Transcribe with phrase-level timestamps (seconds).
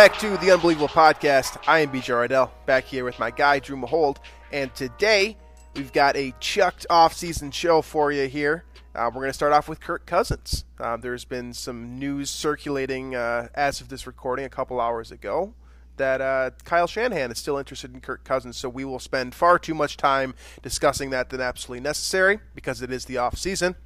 [0.00, 1.58] back to the Unbelievable Podcast.
[1.68, 4.16] I am BJ Reidell, back here with my guy Drew Mahowald,
[4.50, 5.36] and today
[5.76, 8.64] we've got a chucked off-season show for you here.
[8.94, 10.64] Uh, we're going to start off with Kirk Cousins.
[10.78, 15.52] Uh, there's been some news circulating uh, as of this recording a couple hours ago
[15.98, 19.58] that uh, Kyle Shanahan is still interested in Kirk Cousins, so we will spend far
[19.58, 23.76] too much time discussing that than absolutely necessary because it is the off-season.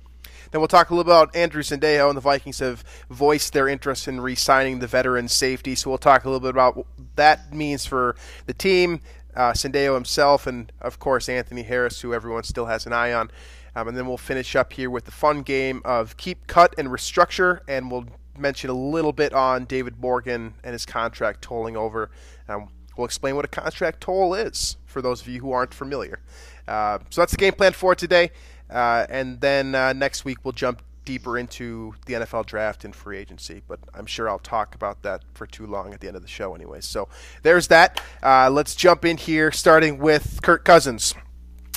[0.50, 3.68] Then we'll talk a little bit about Andrew Sendejo, and the Vikings have voiced their
[3.68, 5.74] interest in re-signing the veteran safety.
[5.74, 6.86] So we'll talk a little bit about what
[7.16, 9.00] that means for the team,
[9.34, 13.30] uh, Sendejo himself, and of course Anthony Harris, who everyone still has an eye on.
[13.76, 16.88] Um, and then we'll finish up here with the fun game of keep, cut, and
[16.88, 18.06] restructure, and we'll
[18.38, 22.10] mention a little bit on David Morgan and his contract tolling over.
[22.48, 26.20] Um, we'll explain what a contract toll is for those of you who aren't familiar.
[26.66, 28.30] Uh, so that's the game plan for today.
[28.70, 33.18] Uh, and then uh, next week we'll jump deeper into the NFL draft and free
[33.18, 33.62] agency.
[33.66, 36.28] But I'm sure I'll talk about that for too long at the end of the
[36.28, 36.80] show anyway.
[36.80, 37.08] So
[37.42, 38.00] there's that.
[38.22, 41.14] Uh, let's jump in here, starting with Kirk Cousins.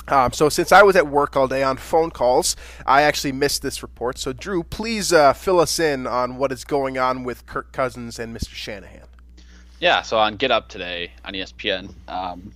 [0.08, 2.56] Um, so since I was at work all day on phone calls,
[2.86, 4.18] I actually missed this report.
[4.18, 8.18] So Drew, please uh, fill us in on what is going on with Kirk Cousins
[8.18, 8.54] and Mr.
[8.54, 9.02] Shanahan.
[9.80, 12.52] Yeah, so on Get Up today on ESPN, um,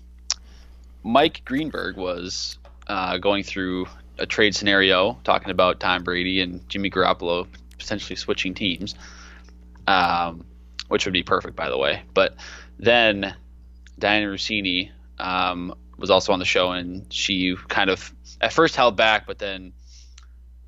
[1.04, 3.87] Mike Greenberg was uh, going through
[4.22, 8.94] a trade scenario, talking about Tom Brady and Jimmy Garoppolo potentially switching teams,
[9.88, 10.44] um,
[10.88, 12.03] which would be perfect, by the way.
[12.15, 12.37] But
[12.78, 13.34] then
[14.00, 18.97] Dianna Russini um, was also on the show, and she kind of at first held
[18.97, 19.72] back, but then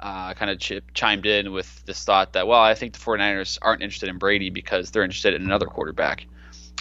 [0.01, 3.59] uh, kind of ch- chimed in with this thought that, well, I think the 49ers
[3.63, 6.27] aren't interested in Brady because they're interested in another quarterback,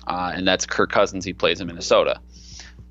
[0.08, 1.24] uh, and that's Kirk Cousins.
[1.24, 2.20] He plays in Minnesota.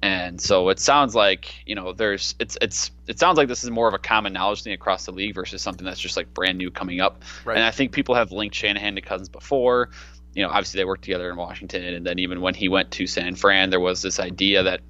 [0.02, 3.70] And so it sounds like you know there's it's it's it sounds like this is
[3.70, 6.58] more of a common knowledge thing across the league versus something that's just like brand
[6.58, 7.22] new coming up.
[7.44, 7.56] Right.
[7.56, 9.90] And I think people have linked Shanahan to Cousins before.
[10.34, 13.06] You know, obviously they worked together in Washington, and then even when he went to
[13.06, 14.80] San Fran, there was this idea that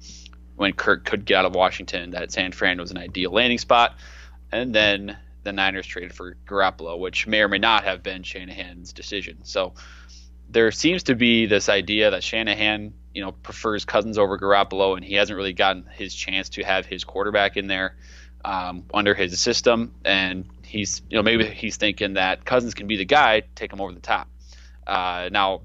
[0.55, 3.95] when Kirk could get out of Washington, that San Fran was an ideal landing spot.
[4.51, 8.93] And then the Niners traded for Garoppolo, which may or may not have been Shanahan's
[8.93, 9.39] decision.
[9.43, 9.73] So
[10.49, 15.05] there seems to be this idea that Shanahan, you know, prefers Cousins over Garoppolo, and
[15.05, 17.95] he hasn't really gotten his chance to have his quarterback in there
[18.43, 19.93] um, under his system.
[20.03, 23.81] And he's, you know, maybe he's thinking that Cousins can be the guy, take him
[23.81, 24.27] over the top.
[24.85, 25.61] Uh, now,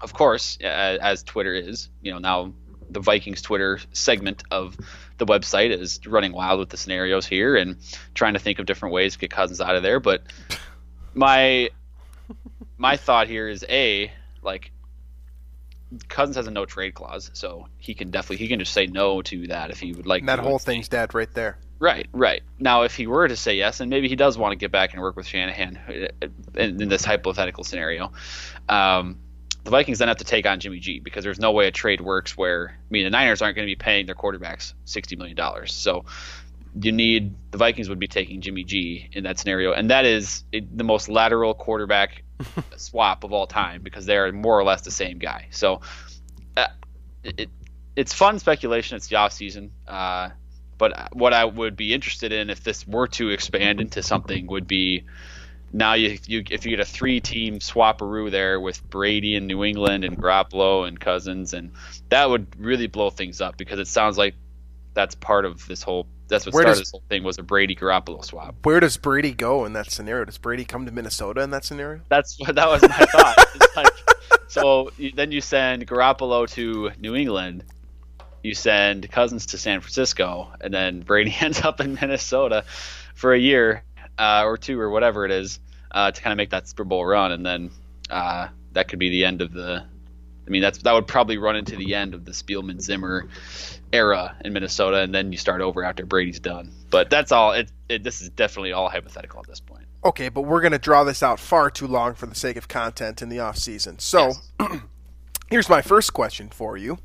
[0.00, 2.54] of course, uh, as Twitter is, you know, now
[2.90, 4.76] the Vikings Twitter segment of
[5.18, 7.76] the website is running wild with the scenarios here and
[8.14, 10.00] trying to think of different ways to get Cousins out of there.
[10.00, 10.22] But
[11.14, 11.70] my
[12.76, 14.70] my thought here is a like
[16.08, 19.22] Cousins has a no trade clause, so he can definitely he can just say no
[19.22, 20.20] to that if he would like.
[20.20, 21.58] And that whole thing's dead right there.
[21.78, 22.42] Right, right.
[22.58, 24.92] Now, if he were to say yes, and maybe he does want to get back
[24.92, 26.28] and work with Shanahan uh,
[26.58, 28.12] in, in this hypothetical scenario,
[28.68, 29.18] um,
[29.64, 32.00] the Vikings then have to take on Jimmy G because there's no way a trade
[32.00, 35.36] works where I mean the Niners aren't going to be paying their quarterbacks sixty million
[35.36, 35.72] dollars.
[35.72, 36.04] So
[36.80, 40.44] you need the Vikings would be taking Jimmy G in that scenario, and that is
[40.52, 42.23] the most lateral quarterback
[42.76, 45.48] swap of all time because they're more or less the same guy.
[45.50, 45.80] So
[46.56, 46.68] uh,
[47.22, 47.50] it,
[47.96, 48.96] it's fun speculation.
[48.96, 49.72] It's the off season.
[49.86, 50.30] Uh,
[50.76, 54.66] but what I would be interested in if this were to expand into something would
[54.66, 55.04] be
[55.72, 59.64] now you, you if you get a three team swapperoo there with Brady and New
[59.64, 61.72] England and Garoppolo and Cousins and
[62.08, 64.34] that would really blow things up because it sounds like
[64.94, 67.42] that's part of this whole that's what Where started does- this whole thing was a
[67.42, 68.54] Brady Garoppolo swap.
[68.62, 70.24] Where does Brady go in that scenario?
[70.24, 72.00] Does Brady come to Minnesota in that scenario?
[72.08, 73.36] That's what that was my thought.
[73.76, 73.92] Like,
[74.48, 77.64] so then you send Garoppolo to New England,
[78.42, 82.64] you send Cousins to San Francisco, and then Brady ends up in Minnesota
[83.14, 83.82] for a year
[84.18, 85.60] uh, or two or whatever it is
[85.90, 87.70] uh, to kind of make that Super Bowl run, and then
[88.10, 89.84] uh, that could be the end of the.
[90.46, 93.26] I mean, that's that would probably run into the end of the Spielman Zimmer
[93.92, 96.72] era in Minnesota, and then you start over after Brady's done.
[96.90, 97.52] But that's all.
[97.52, 99.86] It, it this is definitely all hypothetical at this point.
[100.04, 102.68] Okay, but we're going to draw this out far too long for the sake of
[102.68, 103.98] content in the off season.
[103.98, 104.32] So,
[105.48, 106.98] here's my first question for you.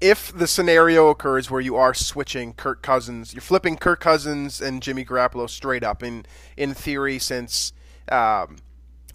[0.00, 4.82] If the scenario occurs where you are switching Kirk Cousins, you're flipping Kirk Cousins and
[4.82, 6.26] Jimmy Garoppolo straight up in
[6.56, 7.72] in theory since
[8.12, 8.58] um,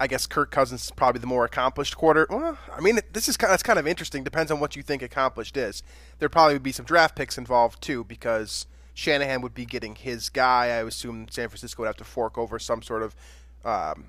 [0.02, 2.26] I guess Kirk Cousins is probably the more accomplished quarter.
[2.28, 4.24] Well, I mean, this is kind of, it's kind of interesting.
[4.24, 5.84] Depends on what you think accomplished is.
[6.18, 8.66] There probably would be some draft picks involved too, because
[8.96, 10.66] Shanahan would be getting his guy.
[10.66, 13.16] I assume San Francisco would have to fork over some sort of
[13.64, 14.06] um,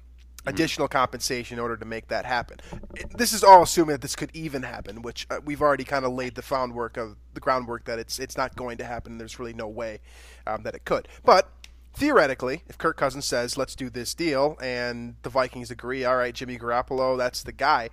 [0.47, 2.59] additional compensation in order to make that happen.
[3.19, 6.13] This is all assuming that this could even happen, which uh, we've already kind of
[6.13, 9.19] laid the groundwork of the groundwork that it's it's not going to happen.
[9.19, 10.01] There's really no way
[10.47, 11.51] um, that it could, but
[11.95, 16.35] theoretically, if Kirk Cousins says, "Let's do this deal," and the Vikings agree, "All right,
[16.35, 17.91] Jimmy Garoppolo, that's the guy."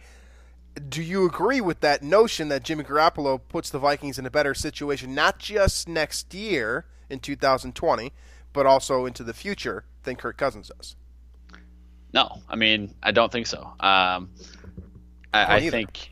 [0.88, 4.54] Do you agree with that notion that Jimmy Garoppolo puts the Vikings in a better
[4.54, 8.14] situation, not just next year in 2020,
[8.54, 10.96] but also into the future than Kirk Cousins does?
[12.14, 13.62] No, I mean I don't think so.
[13.80, 14.30] Um,
[15.34, 16.12] I, I think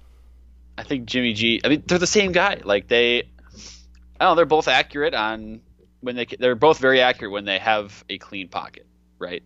[0.77, 1.61] I think Jimmy G.
[1.63, 2.61] I mean they're the same guy.
[2.63, 3.23] Like they, I
[4.19, 4.35] don't know.
[4.35, 5.61] They're both accurate on
[6.01, 6.25] when they.
[6.25, 8.85] They're both very accurate when they have a clean pocket,
[9.19, 9.43] right?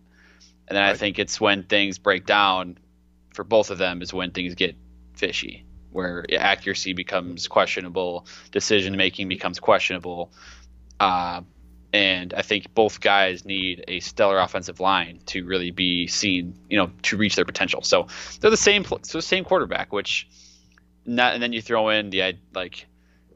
[0.68, 2.78] And then I think it's when things break down
[3.34, 4.76] for both of them is when things get
[5.14, 10.32] fishy, where accuracy becomes questionable, decision making becomes questionable.
[11.00, 11.42] Uh,
[11.92, 16.78] and I think both guys need a stellar offensive line to really be seen, you
[16.78, 17.82] know, to reach their potential.
[17.82, 18.06] So
[18.40, 20.26] they're the same, so the same quarterback, which,
[21.04, 22.86] not, and then you throw in the like,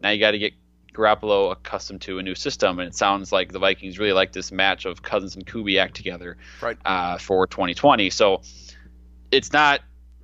[0.02, 0.54] now you got to get
[0.94, 4.50] Garoppolo accustomed to a new system, and it sounds like the Vikings really like this
[4.50, 6.78] match of Cousins and Kubiak together, Right.
[6.84, 8.10] uh, for 2020.
[8.10, 8.42] So
[9.30, 9.80] it's not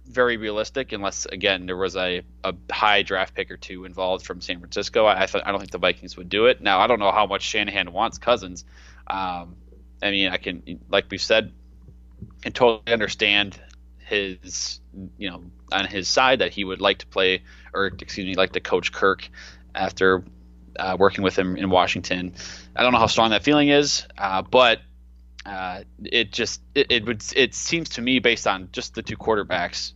[0.07, 4.41] very realistic unless again there was a, a high draft pick or two involved from
[4.41, 5.05] San Francisco.
[5.07, 6.61] I I, th- I don't think the Vikings would do it.
[6.61, 8.65] Now I don't know how much Shanahan wants Cousins.
[9.07, 9.57] Um,
[10.03, 11.53] I mean I can like we said,
[12.43, 13.59] can totally understand
[13.99, 14.81] his
[15.19, 17.43] you know on his side that he would like to play
[17.73, 19.29] or excuse me like to coach Kirk
[19.75, 20.25] after
[20.79, 22.35] uh, working with him in Washington.
[22.77, 24.81] I don't know how strong that feeling is, uh, but
[25.47, 29.17] uh, it just it, it would it seems to me based on just the two
[29.17, 29.93] quarterbacks,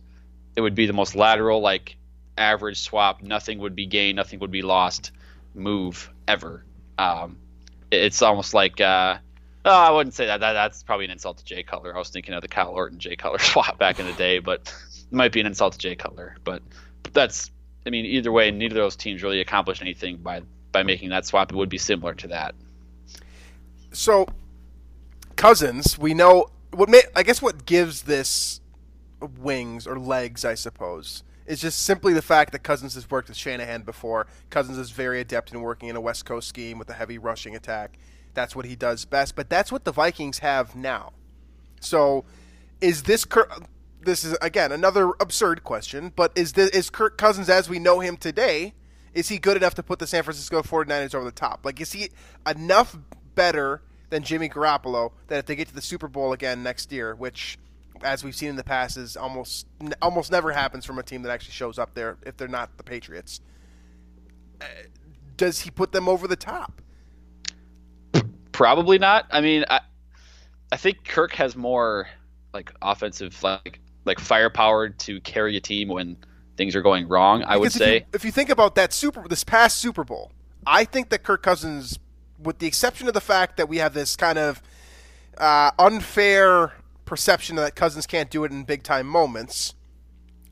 [0.55, 1.97] it would be the most lateral like
[2.37, 3.21] average swap.
[3.23, 5.11] Nothing would be gained, nothing would be lost
[5.55, 6.65] move ever.
[6.97, 7.37] Um,
[7.91, 9.17] it- it's almost like uh,
[9.65, 10.41] oh, I wouldn't say that.
[10.41, 10.53] that.
[10.53, 11.95] That's probably an insult to Jay Cutler.
[11.95, 14.61] I was thinking of the Kyle Orton Jay Cutler swap back in the day, but
[14.97, 16.35] it might be an insult to Jay Cutler.
[16.43, 16.61] But
[17.13, 17.51] that's
[17.85, 20.41] I mean either way, neither of those teams really accomplished anything by
[20.71, 21.51] by making that swap.
[21.51, 22.55] It would be similar to that.
[23.91, 24.27] So,
[25.35, 28.61] Cousins, we know what may, I guess what gives this
[29.39, 33.37] wings or legs, I suppose, is just simply the fact that Cousins has worked with
[33.37, 34.27] Shanahan before.
[34.49, 37.55] Cousins is very adept in working in a West Coast scheme with a heavy rushing
[37.55, 37.97] attack.
[38.33, 39.35] That's what he does best.
[39.35, 41.13] But that's what the Vikings have now.
[41.79, 42.25] So,
[42.81, 43.63] is this Kirk?
[44.01, 47.99] This is again another absurd question, but is this is Kirk Cousins as we know
[47.99, 48.73] him today?
[49.17, 51.65] Is he good enough to put the San Francisco 49ers over the top?
[51.65, 52.09] Like, is he
[52.47, 52.95] enough
[53.33, 53.81] better
[54.11, 57.57] than Jimmy Garoppolo that if they get to the Super Bowl again next year, which,
[58.03, 59.65] as we've seen in the past, is almost
[60.03, 62.83] almost never happens from a team that actually shows up there if they're not the
[62.83, 63.41] Patriots?
[64.61, 64.65] uh,
[65.35, 66.79] Does he put them over the top?
[68.51, 69.25] Probably not.
[69.31, 69.79] I mean, I,
[70.71, 72.07] I think Kirk has more
[72.53, 76.17] like offensive like like firepower to carry a team when
[76.57, 77.43] things are going wrong.
[77.43, 77.95] I would Because if say.
[77.95, 80.31] you, if you think about that Super this past Super Bowl,
[80.65, 81.99] I think that Kirk Cousins,
[82.41, 84.61] with the exception of the fact that we have this kind of
[85.37, 86.73] uh, unfair
[87.05, 89.75] perception that Cousins can't do it in big time moments,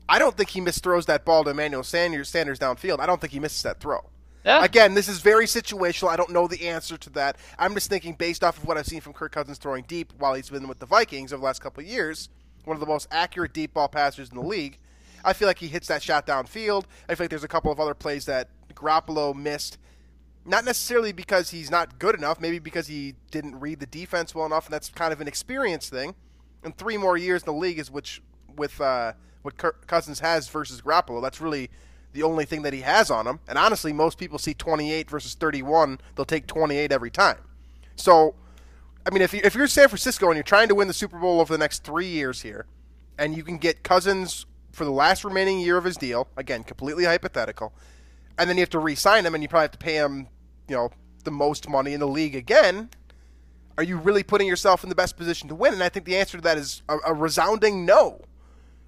[0.08, 3.00] I don't think he misthrows that ball to Emmanuel Sanders, Sanders downfield.
[3.00, 4.08] I don't think he misses that throw.
[4.44, 4.64] Yeah.
[4.64, 6.08] Again, this is very situational.
[6.08, 7.36] I don't know the answer to that.
[7.58, 10.34] I'm just thinking based off of what I've seen from Kirk Cousins throwing deep while
[10.34, 12.28] he's been with the Vikings over the last couple of years,
[12.64, 14.78] one of the most accurate deep ball passers in the league.
[15.26, 16.84] I feel like he hits that shot downfield.
[17.08, 19.76] I feel like there's a couple of other plays that Garoppolo missed.
[20.44, 24.46] Not necessarily because he's not good enough, maybe because he didn't read the defense well
[24.46, 26.14] enough, and that's kind of an experience thing.
[26.62, 28.22] and three more years in the league is which
[28.56, 29.56] with uh, what
[29.86, 31.20] Cousins has versus Garoppolo.
[31.20, 31.70] That's really
[32.12, 33.40] the only thing that he has on him.
[33.48, 35.98] And honestly, most people see 28 versus 31.
[36.14, 37.38] They'll take 28 every time.
[37.96, 38.36] So,
[39.04, 41.18] I mean, if, you, if you're San Francisco and you're trying to win the Super
[41.18, 42.66] Bowl over the next three years here,
[43.18, 47.04] and you can get Cousins for the last remaining year of his deal, again, completely
[47.04, 47.72] hypothetical,
[48.38, 50.28] and then you have to re-sign him, and you probably have to pay him,
[50.68, 50.90] you know,
[51.24, 52.90] the most money in the league again.
[53.78, 55.72] Are you really putting yourself in the best position to win?
[55.72, 58.20] And I think the answer to that is a, a resounding no.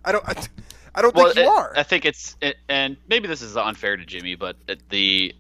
[0.04, 0.28] I don't.
[0.28, 0.35] I,
[0.95, 1.73] I don't well, think you it- are.
[1.76, 4.57] I think it's it, and maybe this is unfair to Jimmy, but
[4.90, 5.35] the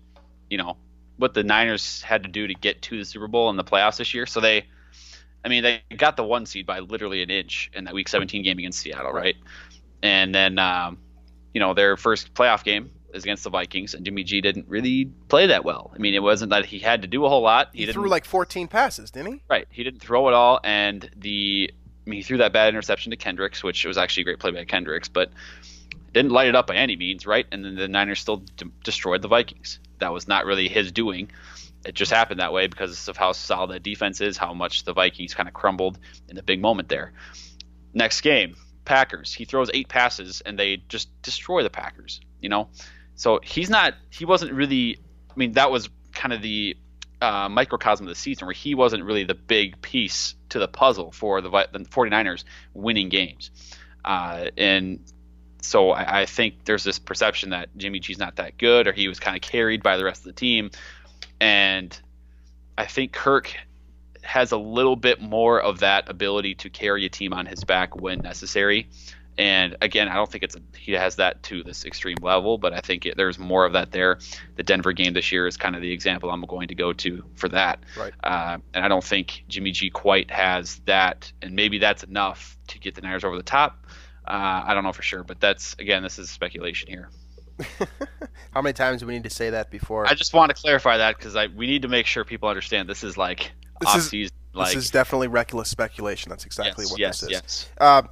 [0.48, 0.76] you know
[1.18, 3.98] what the Niners had to do to get to the Super Bowl and the playoffs
[3.98, 4.24] this year.
[4.24, 4.64] So they,
[5.44, 8.42] I mean, they got the one seed by literally an inch in that Week 17
[8.44, 9.36] game against Seattle, right?
[10.02, 10.98] And then um,
[11.54, 15.06] you know their first playoff game is against the Vikings, and Jimmy G didn't really
[15.28, 15.90] play that well.
[15.94, 17.70] I mean, it wasn't that he had to do a whole lot.
[17.72, 19.42] he didn't threw like 14 passes, didn't he?
[19.48, 19.66] Right.
[19.70, 21.70] He didn't throw it all, and the
[22.06, 24.50] I mean, he threw that bad interception to Kendricks, which was actually a great play
[24.50, 25.30] by Kendricks, but
[26.14, 27.46] didn't light it up by any means, right?
[27.52, 29.78] And then the Niners still d- destroyed the Vikings.
[29.98, 31.30] That was not really his doing.
[31.84, 34.94] It just happened that way because of how solid that defense is, how much the
[34.94, 37.12] Vikings kind of crumbled in the big moment there.
[37.92, 38.56] Next game,
[38.88, 39.32] Packers.
[39.32, 42.20] He throws eight passes and they just destroy the Packers.
[42.40, 42.68] You know,
[43.14, 43.94] so he's not.
[44.10, 44.98] He wasn't really.
[45.30, 46.76] I mean, that was kind of the
[47.20, 51.12] uh, microcosm of the season where he wasn't really the big piece to the puzzle
[51.12, 53.50] for the, the 49ers winning games.
[54.04, 55.00] Uh, and
[55.62, 59.08] so I, I think there's this perception that Jimmy G's not that good or he
[59.08, 60.70] was kind of carried by the rest of the team.
[61.40, 61.98] And
[62.76, 63.54] I think Kirk
[64.28, 67.96] has a little bit more of that ability to carry a team on his back
[67.96, 68.86] when necessary.
[69.38, 72.74] And again, I don't think it's a, he has that to this extreme level, but
[72.74, 74.18] I think it, there's more of that there.
[74.56, 77.24] The Denver game this year is kind of the example I'm going to go to
[77.36, 77.78] for that.
[77.96, 78.12] Right.
[78.22, 82.78] Uh, and I don't think Jimmy G quite has that, and maybe that's enough to
[82.78, 83.86] get the Niners over the top.
[84.26, 87.08] Uh, I don't know for sure, but that's again, this is speculation here.
[88.50, 90.06] How many times do we need to say that before?
[90.06, 92.90] I just want to clarify that because I we need to make sure people understand
[92.90, 94.36] this is like This off is- season.
[94.54, 96.30] this is definitely reckless speculation.
[96.30, 97.32] That's exactly yes, what yes, this is.
[97.32, 97.68] yes.
[97.78, 98.02] Uh,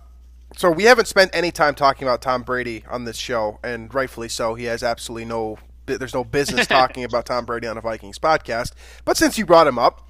[0.56, 4.28] so we haven't spent any time talking about Tom Brady on this show, and rightfully
[4.28, 4.54] so.
[4.54, 5.58] He has absolutely no.
[5.86, 8.72] There's no business talking about Tom Brady on a Vikings podcast.
[9.04, 10.06] But since you brought him up,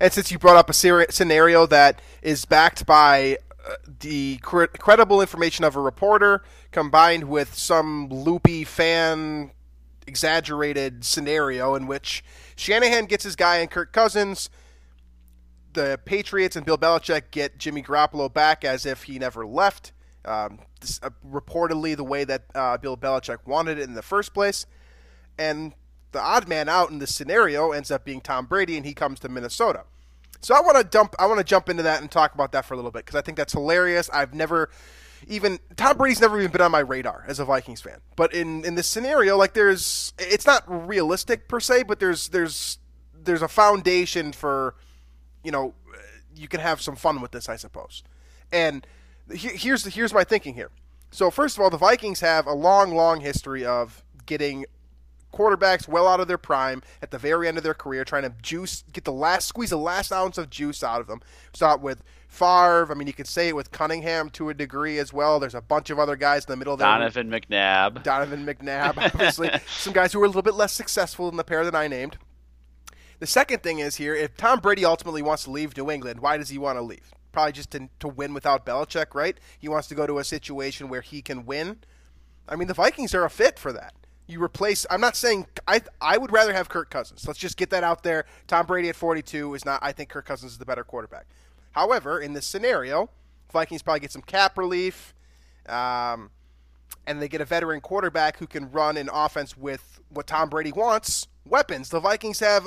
[0.00, 4.64] and since you brought up a seri- scenario that is backed by uh, the cre-
[4.78, 9.50] credible information of a reporter combined with some loopy fan
[10.06, 12.24] exaggerated scenario in which
[12.56, 14.48] Shanahan gets his guy in Kirk Cousins,
[15.72, 19.92] the Patriots and Bill Belichick get Jimmy Garoppolo back as if he never left.
[20.24, 24.34] Um, this, uh, reportedly, the way that uh, Bill Belichick wanted it in the first
[24.34, 24.66] place.
[25.38, 25.74] And
[26.12, 29.20] the odd man out in this scenario ends up being Tom Brady, and he comes
[29.20, 29.84] to Minnesota.
[30.40, 31.14] So I want to dump.
[31.18, 33.18] I want to jump into that and talk about that for a little bit because
[33.18, 34.08] I think that's hilarious.
[34.12, 34.70] I've never
[35.26, 37.98] even Tom Brady's never even been on my radar as a Vikings fan.
[38.14, 42.78] But in in this scenario, like there's, it's not realistic per se, but there's there's
[43.12, 44.76] there's a foundation for
[45.44, 45.74] you know,
[46.34, 48.02] you can have some fun with this, I suppose.
[48.52, 48.86] And
[49.32, 50.70] he- here's the, here's my thinking here.
[51.10, 54.66] So first of all, the Vikings have a long, long history of getting
[55.32, 58.32] quarterbacks well out of their prime at the very end of their career, trying to
[58.42, 61.20] juice, get the last, squeeze the last ounce of juice out of them.
[61.52, 62.88] It with Favre.
[62.90, 65.40] I mean, you could say it with Cunningham to a degree as well.
[65.40, 68.02] There's a bunch of other guys in the middle their Donovan McNabb.
[68.02, 69.50] Donovan McNabb, obviously.
[69.78, 72.18] Some guys who were a little bit less successful than the pair that I named.
[73.18, 76.36] The second thing is here, if Tom Brady ultimately wants to leave New England, why
[76.36, 77.12] does he want to leave?
[77.32, 79.38] Probably just to, to win without Belichick, right?
[79.58, 81.78] He wants to go to a situation where he can win.
[82.48, 83.94] I mean, the Vikings are a fit for that.
[84.26, 84.86] You replace.
[84.90, 85.80] I'm not saying I.
[86.02, 87.26] I would rather have Kirk Cousins.
[87.26, 88.26] Let's just get that out there.
[88.46, 89.80] Tom Brady at 42 is not.
[89.82, 91.26] I think Kirk Cousins is the better quarterback.
[91.72, 93.08] However, in this scenario,
[93.50, 95.14] Vikings probably get some cap relief.
[95.66, 96.30] Um,
[97.06, 100.72] and they get a veteran quarterback who can run an offense with what Tom Brady
[100.72, 101.88] wants weapons.
[101.88, 102.66] The Vikings have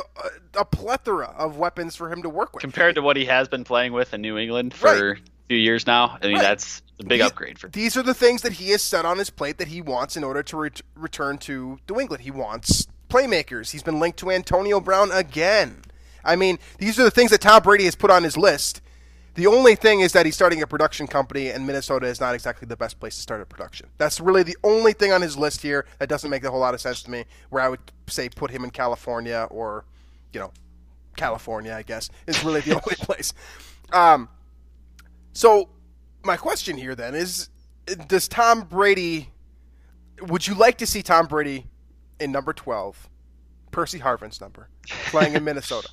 [0.55, 2.61] a, a plethora of weapons for him to work with.
[2.61, 5.85] Compared to what he has been playing with in New England for a few years
[5.87, 6.41] now, I mean Right.
[6.43, 7.67] that's a big These- upgrade for.
[7.69, 10.23] These are the things that he has set on his plate that he wants in
[10.23, 12.23] order to ret- return to New England.
[12.23, 13.71] He wants playmakers.
[13.71, 15.81] He's been linked to Antonio Brown again.
[16.23, 18.81] I mean, these are the things that Tom Brady has put on his list.
[19.35, 22.67] The only thing is that he's starting a production company, and Minnesota is not exactly
[22.67, 23.87] the best place to start a production.
[23.97, 26.73] That's really the only thing on his list here that doesn't make a whole lot
[26.73, 27.23] of sense to me.
[27.49, 29.85] Where I would say put him in California or,
[30.33, 30.51] you know,
[31.15, 33.33] California, I guess, is really the only place.
[33.93, 34.27] Um,
[35.31, 35.69] so
[36.23, 37.49] my question here then is:
[38.07, 39.29] Does Tom Brady?
[40.23, 41.67] Would you like to see Tom Brady
[42.19, 43.09] in number twelve,
[43.71, 44.67] Percy Harvin's number,
[45.07, 45.89] playing in Minnesota?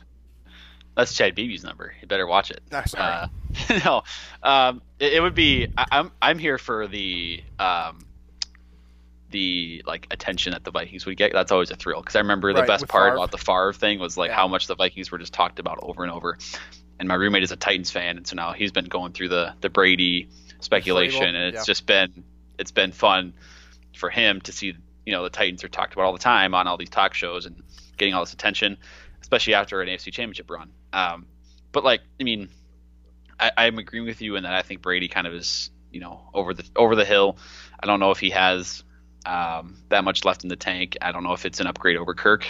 [0.98, 1.94] That's Chad Beebe's number.
[2.02, 2.60] You better watch it.
[2.86, 3.04] Sorry.
[3.04, 3.28] Uh,
[3.84, 4.02] no,
[4.42, 5.68] um, it, it, would be.
[5.78, 8.00] I, I'm I'm here for the um,
[9.30, 11.32] the like attention that the Vikings would get.
[11.32, 13.14] That's always a thrill because I remember the Right, best part Favre.
[13.16, 14.34] about the Favre thing was like Yeah.
[14.34, 16.36] how much the Vikings were just talked about over and over.
[16.98, 19.54] And my roommate is a Titans fan, and so now he's been going through the
[19.60, 20.28] the Brady
[20.58, 21.64] speculation, and it's yeah.
[21.64, 22.24] just been
[22.58, 23.34] it's been fun
[23.96, 24.74] for him to see
[25.06, 27.46] you know the Titans are talked about all the time on all these talk shows
[27.46, 27.62] and
[27.98, 28.78] getting all this attention,
[29.20, 30.72] especially after an AFC Championship run.
[30.92, 31.26] Um,
[31.72, 32.48] but like, I mean,
[33.38, 36.28] I, I'm agreeing with you in that I think Brady kind of is you know
[36.34, 37.38] over the over the hill.
[37.80, 38.82] I don't know if he has
[39.26, 40.96] um, that much left in the tank.
[41.00, 42.46] I don't know if it's an upgrade over Kirk,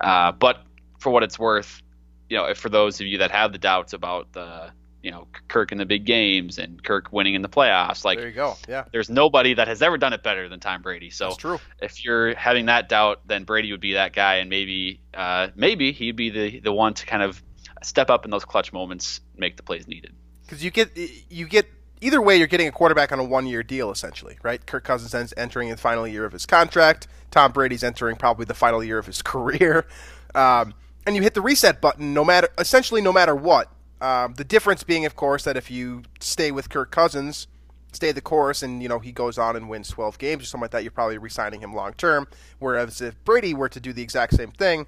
[0.00, 0.62] uh, but
[0.98, 1.82] for what it's worth,
[2.28, 4.70] you know, if for those of you that have the doubts about the
[5.02, 8.28] you know Kirk in the big games and Kirk winning in the playoffs, like there
[8.28, 8.56] you go.
[8.68, 11.10] Yeah, there's nobody that has ever done it better than Tom Brady.
[11.10, 11.58] So that's true.
[11.80, 15.92] if you're having that doubt, then Brady would be that guy, and maybe uh, maybe
[15.92, 17.42] he'd be the the one to kind of
[17.82, 20.14] step up in those clutch moments, make the plays needed.
[20.42, 20.90] Because you get
[21.28, 21.66] you get
[22.00, 24.64] either way, you're getting a quarterback on a one year deal essentially, right?
[24.64, 27.06] Kirk Cousins entering the final year of his contract.
[27.30, 29.86] Tom Brady's entering probably the final year of his career,
[30.34, 30.74] um,
[31.06, 33.70] and you hit the reset button no matter essentially no matter what.
[34.00, 37.46] Um, the difference being, of course, that if you stay with Kirk Cousins,
[37.92, 40.62] stay the course, and you know he goes on and wins 12 games or something
[40.62, 42.26] like that, you're probably re-signing him long term.
[42.58, 44.86] Whereas if Brady were to do the exact same thing,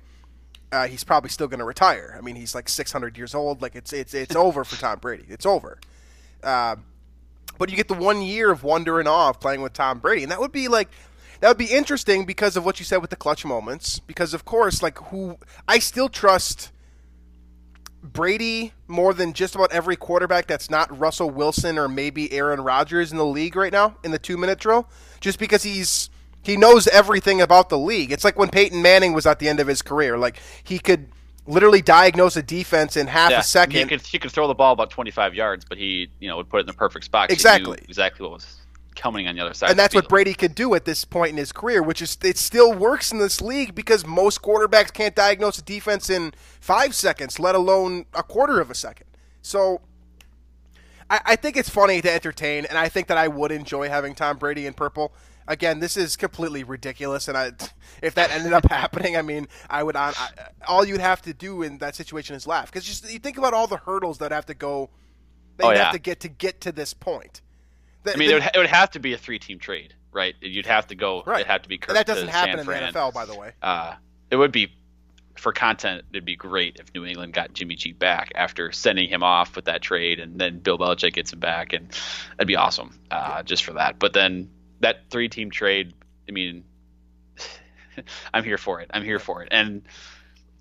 [0.72, 2.16] uh, he's probably still going to retire.
[2.16, 3.60] I mean, he's like 600 years old.
[3.60, 5.26] Like it's it's it's over for Tom Brady.
[5.28, 5.78] It's over.
[6.42, 6.76] Uh,
[7.58, 10.22] but you get the one year of wonder and awe of playing with Tom Brady,
[10.22, 10.88] and that would be like
[11.40, 13.98] that would be interesting because of what you said with the clutch moments.
[13.98, 15.36] Because of course, like who
[15.68, 16.72] I still trust
[18.02, 23.12] Brady more than just about every quarterback that's not Russell Wilson or maybe Aaron Rodgers
[23.12, 24.88] in the league right now in the two minute drill,
[25.20, 26.08] just because he's
[26.42, 28.12] he knows everything about the league.
[28.12, 31.08] It's like when Peyton Manning was at the end of his career, like he could
[31.46, 33.76] literally diagnose a defense in half a second.
[33.76, 36.48] He could he could throw the ball about 25 yards, but he you know would
[36.48, 37.30] put it in the perfect spot.
[37.30, 37.78] Exactly.
[37.78, 38.58] knew exactly what was
[38.94, 39.70] coming on the other side.
[39.70, 40.08] and that's what.
[40.08, 43.18] Brady could do at this point in his career, which is it still works in
[43.18, 48.22] this league because most quarterbacks can't diagnose a defense in five seconds, let alone a
[48.22, 49.06] quarter of a second.
[49.40, 49.80] So
[51.08, 54.14] I, I think it's funny to entertain, and I think that I would enjoy having
[54.14, 55.12] Tom Brady in purple.
[55.48, 57.52] Again, this is completely ridiculous, and I,
[58.02, 59.96] if that ended up happening, I mean, I would.
[59.96, 60.12] I,
[60.68, 63.52] all you'd have to do in that situation is laugh, because just you think about
[63.54, 64.90] all the hurdles that have to go,
[65.56, 65.84] that Oh, you'd yeah.
[65.84, 67.40] have to get to get to this point.
[68.04, 70.34] The- I mean, the- it would, it would have to be a three-team trade, right?
[70.40, 71.22] You'd have to go.
[71.26, 71.40] Right.
[71.40, 73.34] It'd have to be Kirk and that doesn't happen San in the NFL, by the
[73.36, 73.52] way.
[73.62, 73.94] Uh,
[74.30, 74.72] it would be
[75.36, 76.04] for content.
[76.12, 79.64] It'd be great if New England got Jimmy G back after sending him off with
[79.64, 81.88] that trade, and then Bill Belichick gets him back, and
[82.36, 83.98] that'd be awesome uh, just for that.
[83.98, 84.50] But then
[84.82, 85.94] that three-team trade,
[86.28, 86.64] I mean,
[88.34, 88.90] I'm here for it.
[88.92, 89.48] I'm here for it.
[89.50, 89.82] And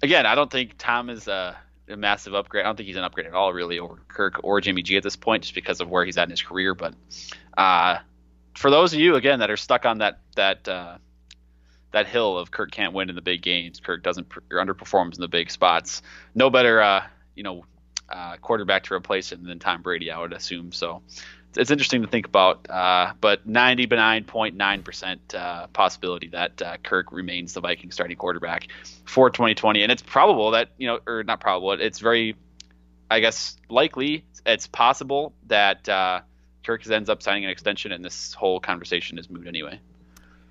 [0.02, 1.58] again, I don't think Tom is a,
[1.90, 2.64] a massive upgrade.
[2.64, 5.04] I don't think he's an upgrade at all, really, over Kirk or Jimmy G at
[5.04, 6.74] this point, just because of where he's at in his career.
[6.74, 6.94] But
[7.58, 7.98] uh,
[8.56, 10.98] for those of you again that are stuck on that that uh,
[11.92, 15.22] that hill of Kirk can't win in the big games, Kirk doesn't or underperforms in
[15.22, 16.02] the big spots.
[16.36, 17.04] No better, uh,
[17.36, 17.66] you know,
[18.10, 20.72] uh, quarterback to replace him than Tom Brady, I would assume.
[20.72, 21.02] So
[21.58, 22.70] it's interesting to think about.
[22.70, 28.68] Uh, but 99.9 percent uh, possibility that uh, Kirk remains the Viking starting quarterback
[29.06, 31.72] for 2020, and it's probable that you know, or not probable.
[31.74, 32.36] It's very,
[33.10, 34.26] I guess, likely.
[34.46, 36.22] It's possible that uh,
[36.64, 39.80] Kirk ends up signing an extension, and this whole conversation is moot anyway.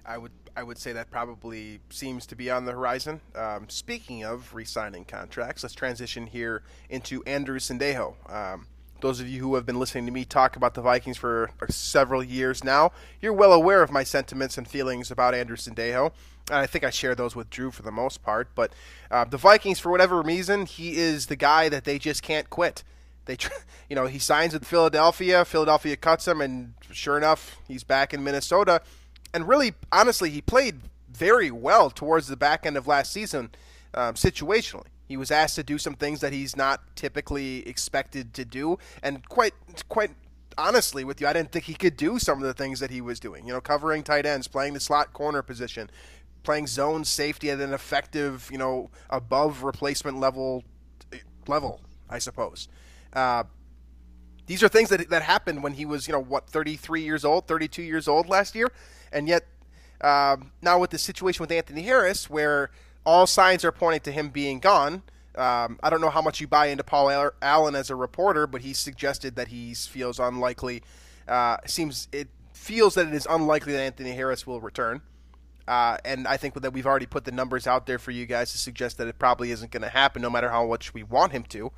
[0.05, 3.21] I would I would say that probably seems to be on the horizon.
[3.35, 8.15] Um, speaking of re-signing contracts, let's transition here into Andrew Sendejo.
[8.31, 8.67] Um,
[9.01, 12.23] those of you who have been listening to me talk about the Vikings for several
[12.23, 16.13] years now, you're well aware of my sentiments and feelings about Andrew Sendejo.
[16.49, 18.49] And I think I share those with Drew for the most part.
[18.55, 18.73] But
[19.11, 22.83] uh, the Vikings, for whatever reason, he is the guy that they just can't quit.
[23.27, 23.37] They,
[23.89, 25.45] you know, he signs with Philadelphia.
[25.45, 28.83] Philadelphia cuts him, and sure enough, he's back in Minnesota.
[29.33, 33.51] And really, honestly, he played very well towards the back end of last season,
[33.95, 34.87] um, situationally.
[35.11, 39.29] He was asked to do some things that he's not typically expected to do, and
[39.29, 39.55] quite,
[39.89, 40.13] quite
[40.57, 43.01] honestly, with you, I didn't think he could do some of the things that he
[43.01, 43.45] was doing.
[43.45, 45.91] You know, covering tight ends, playing the slot corner position,
[46.45, 50.63] playing zone safety at an effective, you know, above replacement level
[51.49, 52.69] level, I suppose.
[53.13, 53.43] Uh,
[54.47, 57.49] these are things that that happened when he was, you know, what, 33 years old,
[57.49, 58.71] 32 years old last year,
[59.11, 59.45] and yet
[60.03, 62.71] um, now with the situation with Anthony Harris, where
[63.05, 65.03] all signs are pointing to him being gone.
[65.37, 68.63] Um, I don't know how much you buy into Paul Allen as a reporter, but
[68.63, 70.83] he suggested that he feels unlikely.
[71.27, 75.01] Uh, seems it feels that it is unlikely that Anthony Harris will return.
[75.67, 78.51] Uh, and I think that we've already put the numbers out there for you guys
[78.53, 81.33] to suggest that it probably isn't going to happen, no matter how much we want
[81.33, 81.71] him to.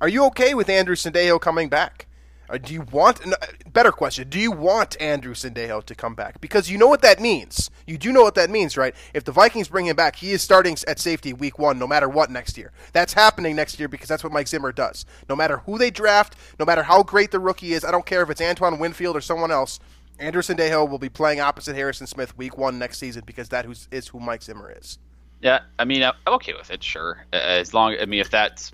[0.00, 2.07] Are you okay with Andrew Sendejo coming back?
[2.48, 4.28] Or do you want no, uh, better question?
[4.28, 6.40] Do you want Andrew Sendejo to come back?
[6.40, 7.70] Because you know what that means.
[7.86, 8.94] You do know what that means, right?
[9.12, 12.08] If the Vikings bring him back, he is starting at safety week one, no matter
[12.08, 12.72] what next year.
[12.92, 15.04] That's happening next year because that's what Mike Zimmer does.
[15.28, 18.22] No matter who they draft, no matter how great the rookie is, I don't care
[18.22, 19.78] if it's Antoine Winfield or someone else.
[20.18, 24.08] Andrew Sendejo will be playing opposite Harrison Smith week one next season because that is
[24.08, 24.98] who Mike Zimmer is.
[25.40, 27.24] Yeah, I mean, I'm okay with it, sure.
[27.32, 28.72] As long, I mean, if that's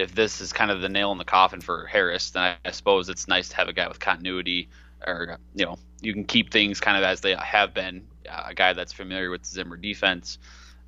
[0.00, 2.70] if this is kind of the nail in the coffin for Harris, then I, I
[2.70, 4.68] suppose it's nice to have a guy with continuity,
[5.06, 8.06] or you know, you can keep things kind of as they have been.
[8.28, 10.38] Uh, a guy that's familiar with the Zimmer defense,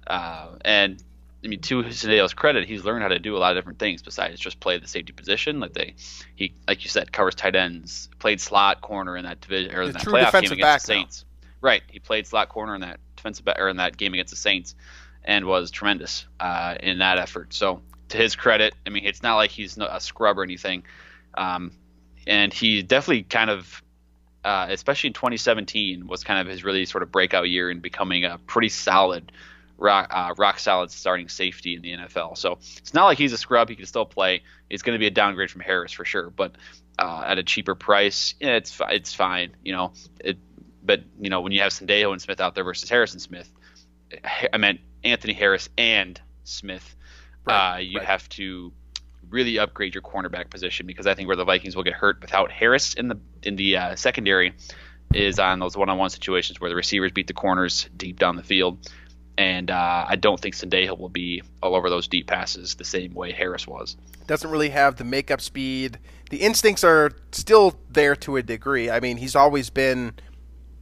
[0.07, 1.03] uh, and
[1.45, 4.03] I mean, to Sendejo's credit, he's learned how to do a lot of different things
[4.03, 5.59] besides just play the safety position.
[5.59, 5.95] Like they,
[6.37, 9.93] he, like you said, covers tight ends, played slot corner in that division or in
[9.93, 11.25] that playoff game against the Saints.
[11.25, 11.69] Now.
[11.69, 14.75] Right, he played slot corner in that defensive or in that game against the Saints,
[15.25, 17.55] and was tremendous uh, in that effort.
[17.55, 20.85] So to his credit, I mean, it's not like he's a scrub or anything.
[21.35, 21.73] Um,
[22.27, 23.83] and he definitely kind of,
[24.45, 28.25] uh, especially in 2017, was kind of his really sort of breakout year in becoming
[28.25, 29.33] a pretty solid,
[29.79, 32.37] rock, uh, rock solid starting safety in the NFL.
[32.37, 33.69] So it's not like he's a scrub.
[33.71, 34.43] He can still play.
[34.69, 36.55] It's going to be a downgrade from Harris for sure, but
[36.99, 39.57] uh, at a cheaper price, yeah, it's it's fine.
[39.65, 40.39] You know, it.
[40.85, 43.51] But you know, when you have Sendejo and Smith out there versus Harrison Smith,
[44.53, 46.97] I meant Anthony Harris and Smith
[47.45, 48.07] Right, uh, you right.
[48.07, 48.73] have to
[49.29, 52.51] really upgrade your cornerback position because I think where the Vikings will get hurt without
[52.53, 54.55] Harris in the in the uh, secondary
[55.15, 58.91] is on those one-on-one situations where the receivers beat the corners deep down the field,
[59.37, 63.15] and uh, I don't think Sendejo will be all over those deep passes the same
[63.15, 63.97] way Harris was.
[64.27, 65.99] Doesn't really have the makeup speed.
[66.31, 68.91] The instincts are still there to a degree.
[68.91, 70.15] I mean, he's always been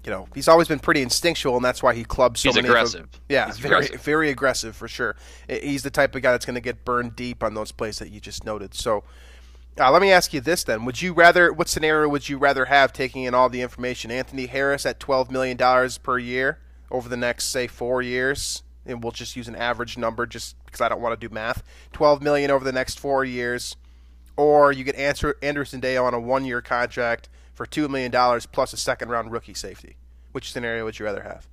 [0.04, 2.68] you know, he's always been pretty instinctual, and that's why he clubs so he's many.
[2.68, 3.02] Aggressive.
[3.02, 4.00] Of, yeah, he's very aggressive.
[4.02, 5.16] very aggressive for sure.
[5.48, 8.10] He's the type of guy that's going to get burned deep on those plays that
[8.10, 8.72] you just noted.
[8.74, 9.04] So,
[9.78, 11.52] uh, let me ask you this then: Would you rather?
[11.52, 14.10] What scenario would you rather have taking in all the information?
[14.10, 16.58] Anthony Harris at twelve million dollars per year
[16.90, 20.80] over the next say four years, and we'll just use an average number just because
[20.80, 21.62] I don't want to do math.
[21.92, 23.76] Twelve million over the next four years,
[24.36, 27.28] or you get Andrew Sendejo on a one-year contract
[27.60, 29.94] for two million dollars plus a second round rookie safety.
[30.32, 31.46] Which scenario would you rather have?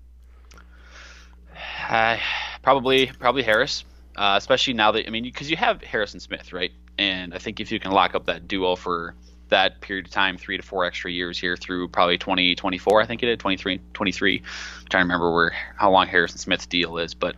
[1.89, 2.17] Uh,
[2.61, 3.83] probably probably Harris,
[4.15, 6.71] uh, especially now that I mean because you have Harrison Smith, right?
[6.97, 9.15] And I think if you can lock up that duo for
[9.49, 13.21] that period of time, three to four extra years here through probably 2024, I think
[13.21, 14.37] it is 23, 23.
[14.37, 14.43] I'm
[14.89, 17.35] trying to remember where how long Harrison Smith's deal is, but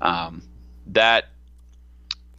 [0.00, 0.40] um,
[0.86, 1.30] that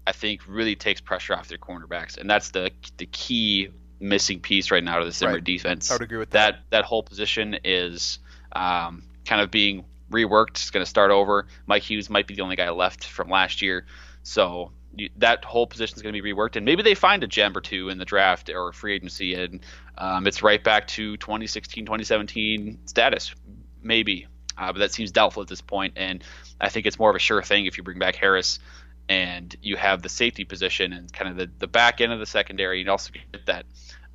[0.07, 4.71] I think really takes pressure off their cornerbacks, and that's the the key missing piece
[4.71, 5.43] right now to the Zimmer right.
[5.43, 5.91] defense.
[5.91, 6.53] I would agree with that.
[6.53, 8.19] That that whole position is
[8.51, 10.51] um, kind of being reworked.
[10.51, 11.47] It's going to start over.
[11.65, 13.85] Mike Hughes might be the only guy left from last year,
[14.23, 16.55] so you, that whole position is going to be reworked.
[16.55, 19.61] And maybe they find a gem or two in the draft or free agency, and
[19.97, 23.33] um, it's right back to 2016, 2017 status.
[23.81, 24.27] Maybe,
[24.57, 25.93] uh, but that seems doubtful at this point.
[25.95, 26.23] And
[26.59, 28.59] I think it's more of a sure thing if you bring back Harris
[29.09, 32.25] and you have the safety position and kind of the, the back end of the
[32.25, 32.81] secondary.
[32.81, 33.65] You also get that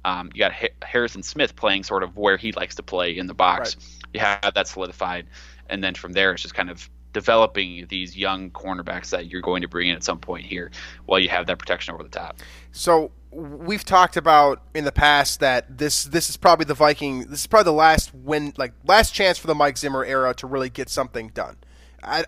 [0.05, 3.35] um, you got Harrison Smith playing sort of where he likes to play in the
[3.35, 3.77] box.
[3.77, 3.85] Right.
[4.15, 5.27] You have that solidified,
[5.69, 9.63] and then from there it's just kind of developing these young cornerbacks that you're going
[9.63, 10.71] to bring in at some point here
[11.07, 12.39] while you have that protection over the top.
[12.73, 17.41] So we've talked about in the past that this this is probably the Viking this
[17.41, 20.71] is probably the last win like last chance for the Mike Zimmer era to really
[20.71, 21.57] get something done.
[22.03, 22.25] I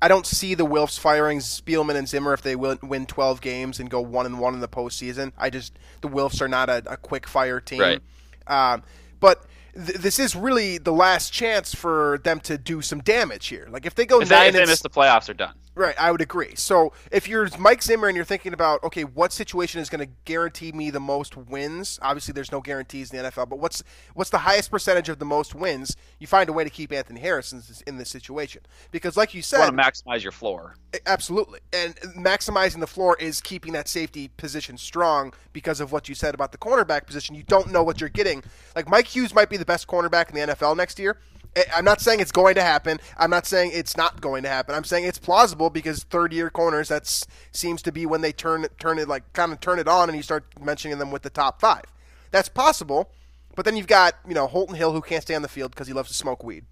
[0.00, 3.80] I don't see the Wilfs firing Spielman and Zimmer if they win, win 12 games
[3.80, 5.32] and go one and one in the postseason.
[5.36, 7.80] I just the Wilfs are not a, a quick fire team.
[7.80, 8.00] Right.
[8.46, 8.82] Um,
[9.18, 13.66] but th- this is really the last chance for them to do some damage here.
[13.70, 15.54] Like if they go if nine, they miss the playoffs, are done.
[15.78, 16.56] Right, I would agree.
[16.56, 20.12] So if you're Mike Zimmer and you're thinking about, okay, what situation is going to
[20.24, 22.00] guarantee me the most wins?
[22.02, 25.24] Obviously, there's no guarantees in the NFL, but what's what's the highest percentage of the
[25.24, 25.96] most wins?
[26.18, 29.34] You find a way to keep Anthony Harris in this, in this situation because, like
[29.34, 30.74] you said, you want to maximize your floor.
[31.06, 36.14] Absolutely, and maximizing the floor is keeping that safety position strong because of what you
[36.16, 37.36] said about the cornerback position.
[37.36, 38.42] You don't know what you're getting.
[38.74, 41.18] Like Mike Hughes might be the best cornerback in the NFL next year
[41.58, 43.00] Eh, I'm not saying it's going to happen.
[43.16, 44.76] I'm not saying it's not going to happen.
[44.76, 48.66] I'm saying it's plausible because third year corners that seems to be when they turn
[48.78, 51.30] turn it like kind of turn it on and you start mentioning them with the
[51.30, 51.82] top five.
[52.30, 53.10] That's possible,
[53.56, 55.88] but then you've got you know Holton Hill who can't stay on the field because
[55.88, 56.64] he loves to smoke weed,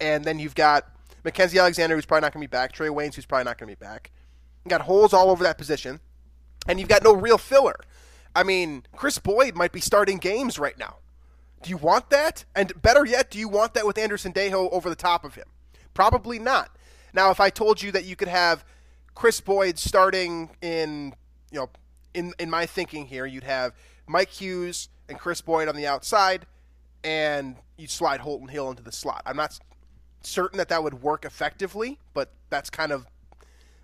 [0.00, 0.86] and then you've got
[1.24, 3.70] Mackensie Alexander who's probably not going to be back, Trae Waynes who's probably not going
[3.70, 4.10] to be back.
[4.66, 5.98] You got holes all over that position,
[6.68, 7.76] and you've got no real filler.
[8.36, 10.96] I mean, Kris Boyd might be starting games right now.
[11.62, 12.44] Do you want that?
[12.54, 15.46] And better yet, do you want that with Andrew Sendejo over the top of him?
[15.94, 16.76] Probably not.
[17.12, 18.64] Now, if I told you that you could have
[19.14, 21.14] Kris Boyd starting in,
[21.50, 21.70] you know,
[22.14, 23.74] in in my thinking here, you'd have
[24.06, 26.46] Mike Hughes and Kris Boyd on the outside,
[27.04, 29.22] and you slide Holton Hill into the slot.
[29.26, 29.58] I'm not
[30.22, 33.06] certain that that would work effectively, but that's kind of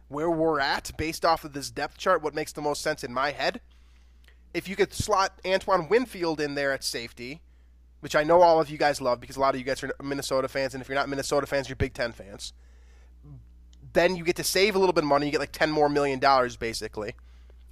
[0.08, 2.22] where we're at based off of this depth chart.
[2.22, 3.60] What makes the most sense in my head?
[4.54, 7.40] If you could slot Antoine Winfield in there at safety,
[8.00, 9.90] which I know all of you guys love because a lot of you guys are
[10.02, 12.52] Minnesota fans, and if you're not Minnesota fans, you're Big Ten fans.
[13.92, 15.26] Then you get to save a little bit of money.
[15.26, 17.14] You get like ten more million dollars basically,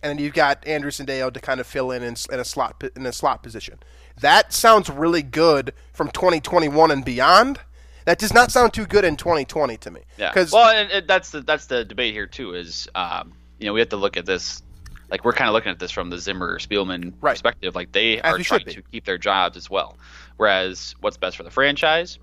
[0.03, 2.83] and then you've got Andrew Sendejo to kind of fill in, in in a slot
[2.97, 3.79] in a slot position.
[4.21, 7.61] That sounds really good from 2021 and beyond.
[8.05, 10.01] That does not sound too good in 2020 to me.
[10.19, 10.33] Yeah.
[10.53, 12.55] Well, and, and that's the that's the debate here too.
[12.55, 14.63] Is um, you know we have to look at this
[15.11, 17.33] like we're kind of looking at this from the Zimmer Spielman Right.
[17.33, 17.75] perspective.
[17.75, 19.97] Like they As are trying to keep their jobs as well.
[20.37, 22.19] Whereas what's best for the franchise,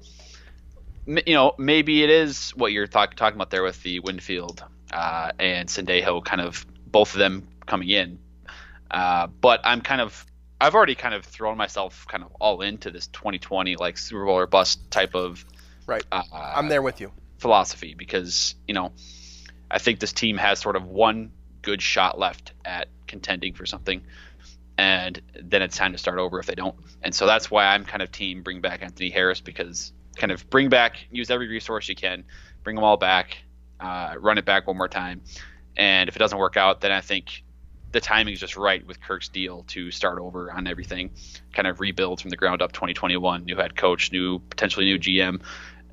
[1.08, 4.63] M- you know, maybe it is what you're talk- talking about there with the Winfield
[4.94, 8.20] uh, and Sendejo, kind of both of them coming in.
[8.89, 10.26] Uh, but I'm kind of
[10.60, 14.38] I've already kind of thrown myself kind of all into this 2020 like Super Bowl
[14.38, 15.44] or bust type of
[15.88, 16.04] Right.
[16.12, 17.12] uh, I'm there with you.
[17.39, 18.91] philosophy because you know
[19.72, 24.02] I think this team has sort of one good shot left at contending for something,
[24.78, 26.76] and then it's time to start over if they don't.
[27.02, 30.50] And so that's why I'm kind of team bring back Anthony Harris because kind of
[30.50, 32.24] bring back use every resource you can,
[32.63, 33.38] bring them all back,
[33.80, 35.21] uh, run it back one more time,
[35.78, 37.43] and if it doesn't work out, then I think
[37.91, 41.12] the timing is just right with Kirk's deal to start over on everything,
[41.54, 45.41] kind of rebuild from the ground up 2021, new head coach, new potentially new GM,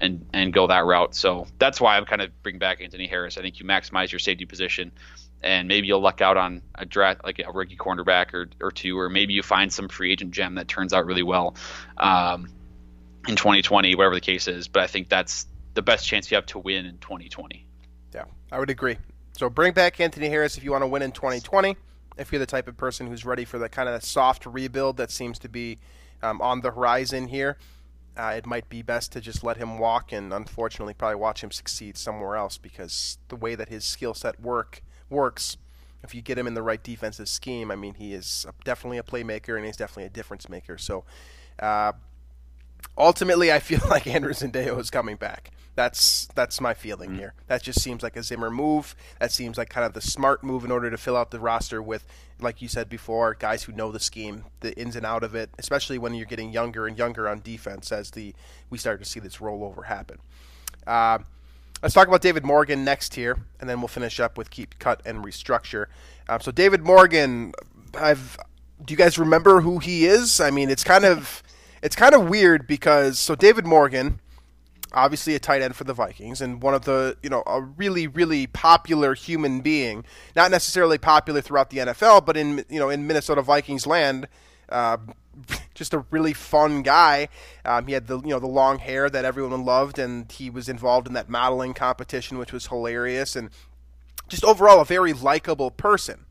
[0.01, 1.15] and and go that route.
[1.15, 3.37] So that's why I'm kind of bring back Anthony Harris.
[3.37, 4.93] I think you maximize your safety position,
[5.43, 8.99] and maybe you'll luck out on a draft like a rookie cornerback or or two,
[8.99, 11.55] or maybe you find some free agent gem that turns out really well
[11.99, 12.49] um,
[13.29, 14.69] in 2020, whatever the case is.
[14.69, 17.67] But I think that's the best chance you have to win in 2020.
[18.15, 18.99] Yeah, I would agree.
[19.37, 21.77] So bring back Anthony Harris if you want to win in 2020.
[22.17, 25.13] If you're the type of person who's ready for the kind of soft rebuild that
[25.13, 25.79] seems to be
[26.21, 27.57] um, on the horizon here,
[28.17, 31.53] uh, it might be best to just let him walk and unfortunately probably watch him
[31.53, 35.57] succeed somewhere else because the way that his skill set work works,
[36.03, 39.03] if you get him in the right defensive scheme, I mean he is definitely a
[39.03, 40.79] playmaker and he's definitely a difference maker.
[40.79, 41.05] So.
[41.59, 41.93] Uh,
[42.97, 45.51] ultimately, I feel like Andrew Sendejo is coming back.
[45.75, 47.35] That's that's my feeling here.
[47.47, 48.97] That just seems like a Zimmer move.
[49.21, 51.81] That seems like kind of the smart move in order to fill out the roster
[51.81, 52.05] with,
[52.41, 55.51] like you said before, guys who know the scheme, the ins and out of it.
[55.57, 58.35] Especially when you're getting younger and younger on defense as the
[58.71, 60.19] we start to see this rollover happen.
[60.85, 61.19] Uh,
[61.83, 65.01] let's talk about David Morgan next here, and then we'll finish up with keep, cut,
[65.05, 65.87] and restructure.
[66.29, 67.53] Um, so David Morgan,
[67.95, 68.39] I've.
[68.85, 70.41] Do you guys remember who he is?
[70.41, 71.43] I mean, it's kind of
[71.83, 74.21] it's kind of weird because so David Morgan,
[74.93, 78.07] obviously a tight end for the Vikings and one of the you know a really
[78.07, 80.05] really popular human being,
[80.37, 84.29] not necessarily popular throughout the NFL, but in you know in Minnesota Vikings land.
[84.69, 84.99] Uh,
[85.75, 87.29] just a really fun guy.
[87.65, 90.69] Um, he had the you know the long hair that everyone loved, and he was
[90.69, 93.51] involved in that modeling competition, which was hilarious, and
[94.29, 96.27] just overall a very likable person.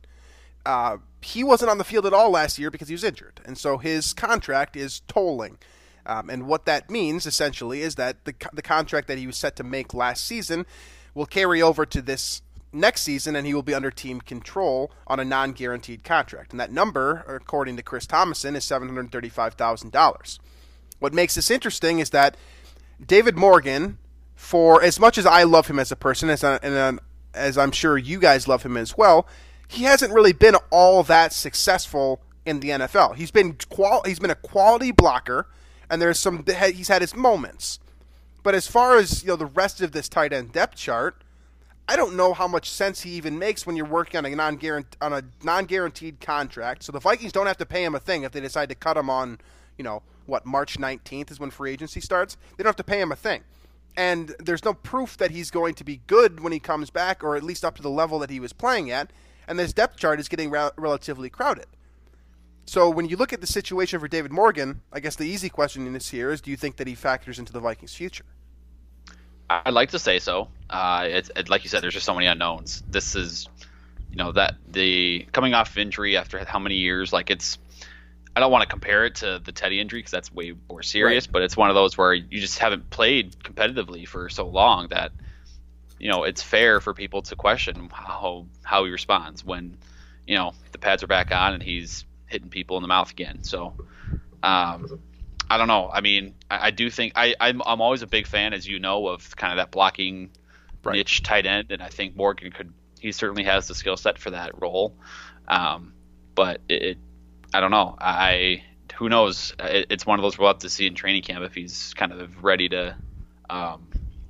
[0.65, 3.57] Uh, he wasn't on the field at all last year because he was injured, and
[3.57, 5.57] so his contract is tolling.
[6.05, 9.55] Um, and what that means essentially is that the the contract that he was set
[9.57, 10.65] to make last season
[11.13, 15.19] will carry over to this next season, and he will be under team control on
[15.19, 16.51] a non-guaranteed contract.
[16.51, 20.39] And that number, according to Chris Tomasson, is seven hundred thirty-five thousand dollars.
[20.99, 22.35] What makes this interesting is that
[23.05, 23.97] David Morgan,
[24.35, 26.99] for as much as I love him as a person, as I, and um,
[27.33, 29.27] as I'm sure you guys love him as well,
[29.67, 33.15] he hasn't really been all that successful in the NFL.
[33.15, 35.47] He's been qual- he's been a quality blocker,
[35.89, 37.79] and there's some he's had his moments.
[38.43, 41.21] But as far as you know, the rest of this tight end depth chart,
[41.89, 44.59] I don't know how much sense he even makes when you're working on a non
[45.01, 46.83] on a non guaranteed contract.
[46.83, 48.97] So the Vikings don't have to pay him a thing if they decide to cut
[48.97, 49.39] him on,
[49.77, 52.35] you know, what March 19th is when free agency starts.
[52.57, 53.43] They don't have to pay him a thing,
[53.95, 57.37] and there's no proof that he's going to be good when he comes back, or
[57.37, 59.11] at least up to the level that he was playing at.
[59.47, 61.67] And this depth chart is getting rel- relatively crowded.
[62.65, 65.87] So when you look at the situation for David Morgan, I guess the easy question
[65.87, 68.25] in this here is: Do you think that he factors into the Vikings' future?
[69.49, 70.49] I'd like to say so.
[70.69, 72.83] Uh, it's it, like you said, there's just so many unknowns.
[72.89, 73.47] This is,
[74.11, 77.13] you know, that the coming off injury after how many years?
[77.13, 77.57] Like it's,
[78.35, 81.27] I don't want to compare it to the Teddy injury because that's way more serious.
[81.27, 81.33] Right.
[81.33, 85.11] But it's one of those where you just haven't played competitively for so long that,
[85.99, 89.77] you know, it's fair for people to question how how he responds when,
[90.27, 93.43] you know, the pads are back on and he's hitting people in the mouth again.
[93.43, 93.73] So,
[94.43, 94.99] um,
[95.49, 95.89] I don't know.
[95.91, 98.79] I mean, I, I do think I, I'm I'm always a big fan, as you
[98.79, 100.31] know, of kind of that blocking
[100.83, 100.95] Right.
[100.95, 102.73] niche tight end, and I think Morgan could.
[102.99, 104.95] He certainly has the skill set for that role.
[105.47, 105.93] Um,
[106.33, 106.97] but it, it
[107.53, 107.95] I don't know.
[107.99, 108.63] I
[108.95, 109.53] who knows?
[109.59, 112.11] It, it's one of those we'll have to see in training camp if he's kind
[112.11, 112.95] of ready to
[113.49, 113.87] um,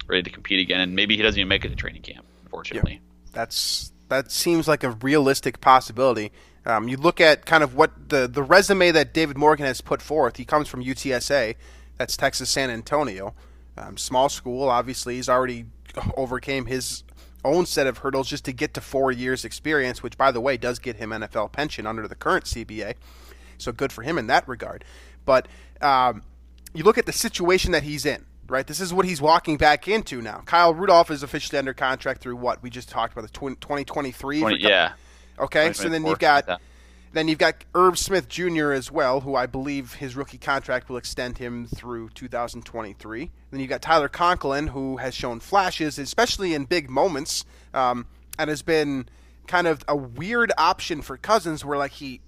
[0.08, 2.26] ready to compete again, and maybe he doesn't even make it to training camp.
[2.44, 3.30] Unfortunately, yeah.
[3.34, 6.32] that's that seems like a realistic possibility.
[6.68, 10.02] Um, you look at kind of what the the resume that David Morgan has put
[10.02, 10.36] forth.
[10.36, 11.56] He comes from UTSA,
[11.98, 13.34] that's Texas San Antonio,
[13.78, 14.70] um, small school.
[14.70, 15.66] Obviously, he's already
[16.18, 17.04] overcame his
[17.46, 20.58] own set of hurdles just to get to four years experience, which by the way
[20.58, 22.96] does get him NFL pension under the current CBA.
[23.58, 24.84] So good for him in that regard.
[25.24, 25.48] But
[25.80, 26.24] um,
[26.74, 28.66] you look at the situation that he's in right?
[28.66, 30.42] This is what he's walking back into now.
[30.46, 34.40] Kyle Rudolph is officially under contract through what we just talked about the 2023.
[34.40, 34.94] 20, yeah.
[35.40, 36.60] Okay, so then you've got
[37.14, 38.72] then you've got Irv Smith Jr.
[38.72, 43.32] as well, who I believe his rookie contract will extend him through 2023.
[43.50, 48.50] Then you've got Tyler Conklin, who has shown flashes, especially in big moments, um, and
[48.50, 49.08] has been
[49.48, 52.22] kind of a weird option for Cousins, where like he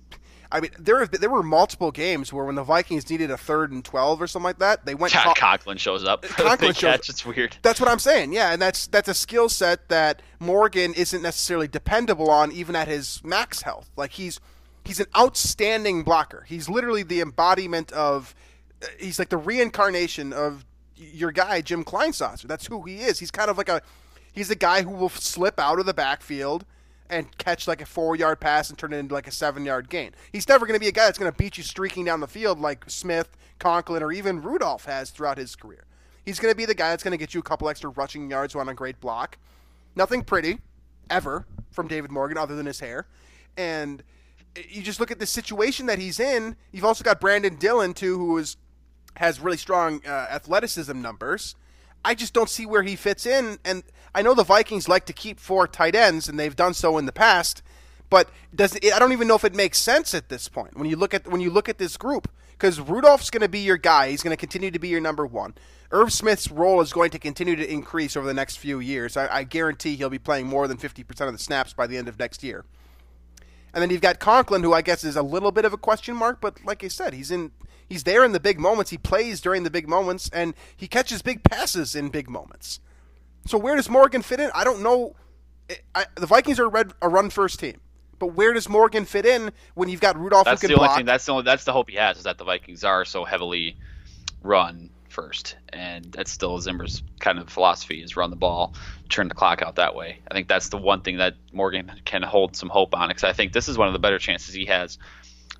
[0.52, 3.72] I mean, there have, there were multiple games where when the Vikings needed a third
[3.72, 5.14] and twelve or something like that, they went.
[5.14, 6.26] Yeah, Conklin shows up.
[6.26, 6.82] Uh, Conklin shows.
[6.82, 7.10] Catch.
[7.10, 7.58] It's weird.
[7.62, 8.34] That's what I'm saying.
[8.34, 12.88] Yeah, and that's that's a skill set that Morgan isn't necessarily dependable on, even at
[12.88, 13.92] his max health.
[13.96, 14.40] Like he's
[14.86, 16.46] he's an outstanding blocker.
[16.48, 18.34] He's literally the embodiment of.
[18.82, 22.44] Uh, he's like the reincarnation of your guy Jim Kleinsasser.
[22.44, 23.20] That's who he is.
[23.20, 23.82] He's kind of like a.
[24.34, 26.66] He's a guy who will slip out of the backfield
[27.10, 29.90] and catch like a four yard pass and turn it into like a seven yard
[29.90, 30.12] gain.
[30.32, 32.28] He's never going to be a guy that's going to beat you streaking down the
[32.28, 35.86] field like Smith, Conklin, or even Rudolph has throughout his career.
[36.26, 38.30] He's going to be the guy that's going to get you a couple extra rushing
[38.30, 39.38] yards on a great block.
[39.96, 40.60] Nothing pretty,
[41.10, 43.08] ever, from David Morgan other than his hair.
[43.58, 44.04] And
[44.70, 46.56] you just look at the situation that he's in.
[46.72, 48.58] You've also got Brandon Dillon, too, who is,
[49.16, 51.56] has really strong uh, athleticism numbers.
[52.04, 53.60] I just don't see where he fits in.
[53.66, 53.84] And
[54.14, 57.06] I know the Vikings like to keep four tight ends, and they've done so in
[57.06, 57.62] the past.
[58.10, 60.90] But does it, I don't even know if it makes sense at this point when
[60.90, 63.78] you look at when you look at this group because Rudolph's going to be your
[63.78, 64.10] guy.
[64.10, 65.54] He's going to continue to be your number one.
[65.92, 69.16] Irv Smith's role is going to continue to increase over the next few years.
[69.16, 71.98] I, I guarantee he'll be playing more than fifty percent of the snaps by the
[71.98, 72.66] end of next year.
[73.74, 76.16] And then you've got Conklin, who I guess is a little bit of a question
[76.16, 77.52] mark, but like I said, he's in
[77.90, 78.92] he's there in the big moments.
[78.92, 82.80] He plays during the big moments, and he catches big passes in big moments.
[83.46, 84.52] So where does Morgan fit in?
[84.54, 85.16] I don't know.
[85.96, 87.80] I, the Vikings are a, red, a run first team,
[88.18, 90.98] but where does Morgan fit in when you've got Rudolph that's the only block?
[90.98, 93.24] Thing, that's the only, that's the hope he has is that the Vikings are so
[93.24, 93.78] heavily
[94.42, 98.74] run first, and that's still Zimmer's kind of philosophy is run the ball,
[99.10, 100.20] turn the clock out that way.
[100.30, 103.34] I think that's the one thing that Morgan can hold some hope on because I
[103.34, 104.98] think this is one of the better chances he has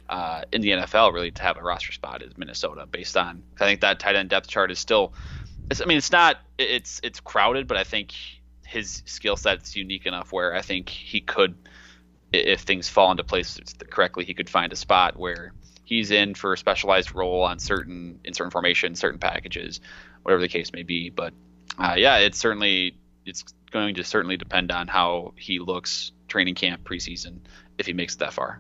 [0.10, 3.66] uh, in the NFL really to have a roster spot is Minnesota based on I
[3.66, 5.14] think that tight end depth chart is still
[5.80, 8.14] I mean it's not it's it's crowded but I think
[8.66, 11.56] his skill set's unique enough where I think he could
[12.34, 13.60] if things fall into place
[13.92, 18.20] correctly he could find a spot where he's in for a specialized role on certain
[18.24, 19.80] in certain formations certain packages
[20.24, 21.12] whatever the case may be.
[21.12, 21.34] But
[21.78, 26.84] uh, yeah it's certainly it's going to certainly depend on how he looks training camp
[26.84, 27.42] preseason
[27.78, 28.60] if he makes it that far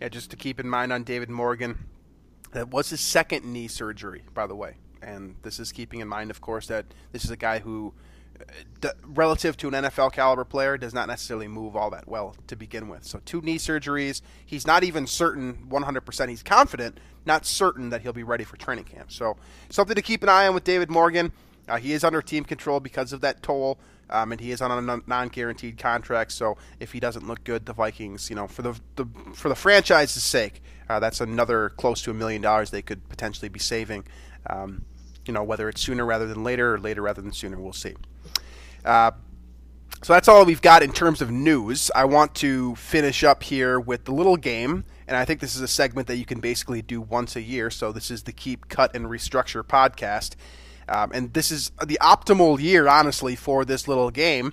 [0.00, 1.86] yeah, just to keep in mind on David Morgan,
[2.52, 4.76] that was his second knee surgery, by the way.
[5.02, 7.94] And this is keeping in mind, of course, that this is a guy who,
[8.84, 12.56] uh, relative to an NFL caliber player, does not necessarily move all that well to
[12.56, 13.04] begin with.
[13.04, 14.22] So, two knee surgeries.
[14.44, 16.28] He's not even certain 100%.
[16.28, 19.12] He's confident, not certain that he'll be ready for training camp.
[19.12, 19.36] So,
[19.70, 21.32] something to keep an eye on with David Morgan.
[21.68, 23.78] Uh, he is under team control because of that toll
[24.10, 26.32] um, and he is on a non-guaranteed contract.
[26.32, 29.54] So if he doesn't look good, the Vikings, you know, for the, the for the
[29.54, 34.04] franchise's sake, uh, that's another close to a million dollars they could potentially be saving.
[34.46, 34.84] Um,
[35.26, 37.94] you know, whether it's sooner rather than later or later rather than sooner, we'll see.
[38.84, 39.10] Uh,
[40.02, 41.90] so that's all we've got in terms of news.
[41.94, 45.60] I want to finish up here with the little game, and I think this is
[45.60, 47.68] a segment that you can basically do once a year.
[47.68, 50.36] So this is the Keep, Cut, and Restructure podcast.
[50.88, 54.52] Um, and this is the optimal year, honestly, for this little game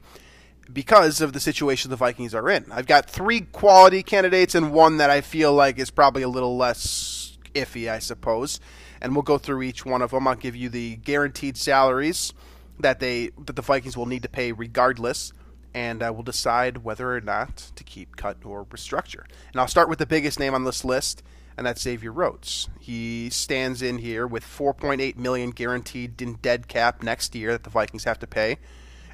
[0.72, 2.66] because of the situation the Vikings are in.
[2.72, 6.58] I've got three quality candidates and one that I feel like is probably a little
[6.58, 8.60] less iffy, I suppose.
[9.02, 10.28] And we'll go through each one of them.
[10.28, 12.34] I'll give you the guaranteed salaries
[12.80, 15.32] that they that the Vikings will need to pay regardless,
[15.74, 19.24] and I will decide whether or not to keep, cut, or restructure.
[19.52, 21.24] And I'll start with the biggest name on this list,
[21.58, 22.70] and that's Xavier Rhodes.
[22.80, 27.70] He stands in here with 4.8 million guaranteed in dead cap next year that the
[27.70, 28.58] Vikings have to pay,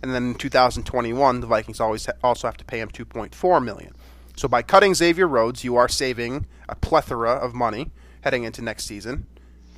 [0.02, 3.94] and then in 2021 the Vikings always ha- also have to pay him 2.4 million.
[4.36, 8.86] So by cutting Xavier Rhodes, you are saving a plethora of money heading into next
[8.86, 9.28] season.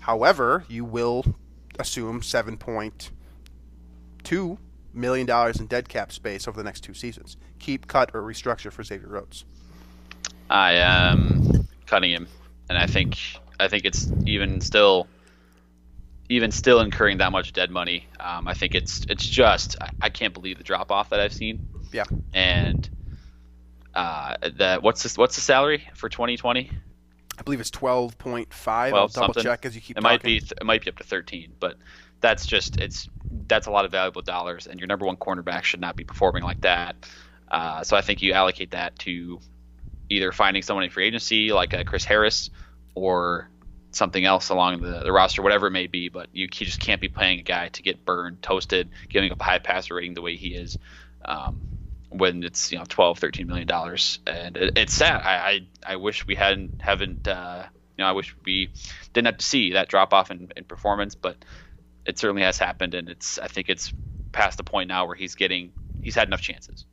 [0.01, 1.25] However, you will
[1.79, 4.57] assume 7.2
[4.93, 7.37] million dollars in dead cap space over the next two seasons.
[7.59, 9.45] Keep, cut, or restructure for Xavier Rhodes.
[10.49, 12.27] I am cutting him,
[12.69, 13.17] and I think
[13.59, 15.07] I think it's even still
[16.29, 18.07] even still incurring that much dead money.
[18.19, 21.33] Um, I think it's it's just I, I can't believe the drop off that I've
[21.33, 21.67] seen.
[21.91, 22.05] Yeah.
[22.33, 22.89] And
[23.93, 26.71] uh, that what's this, what's the salary for 2020?
[27.37, 28.91] I believe it's twelve point five.
[28.91, 30.13] 12 I'll double check as you keep It talking.
[30.15, 31.75] might be th- it might be up to 13, but
[32.21, 33.09] that's just it's
[33.47, 36.43] that's a lot of valuable dollars, and your number one cornerback should not be performing
[36.43, 36.95] like that.
[37.51, 39.39] Uh, so I think you allocate that to
[40.09, 42.49] either finding someone in free agency like uh, Chris Harris
[42.95, 43.49] or
[43.91, 46.09] something else along the, the roster, whatever it may be.
[46.09, 49.39] But you c- just can't be playing a guy to get burned, toasted, giving up
[49.39, 50.77] a high passer rating the way he is.
[51.23, 51.61] Um,
[52.13, 55.33] when it's you know 12 13 million dollars and it, it's sad I,
[55.83, 57.63] I i wish we hadn't haven't uh
[57.97, 58.69] you know i wish we
[59.13, 61.37] didn't have to see that drop off in, in performance but
[62.05, 63.93] it certainly has happened and it's i think it's
[64.31, 66.85] past the point now where he's getting he's had enough chances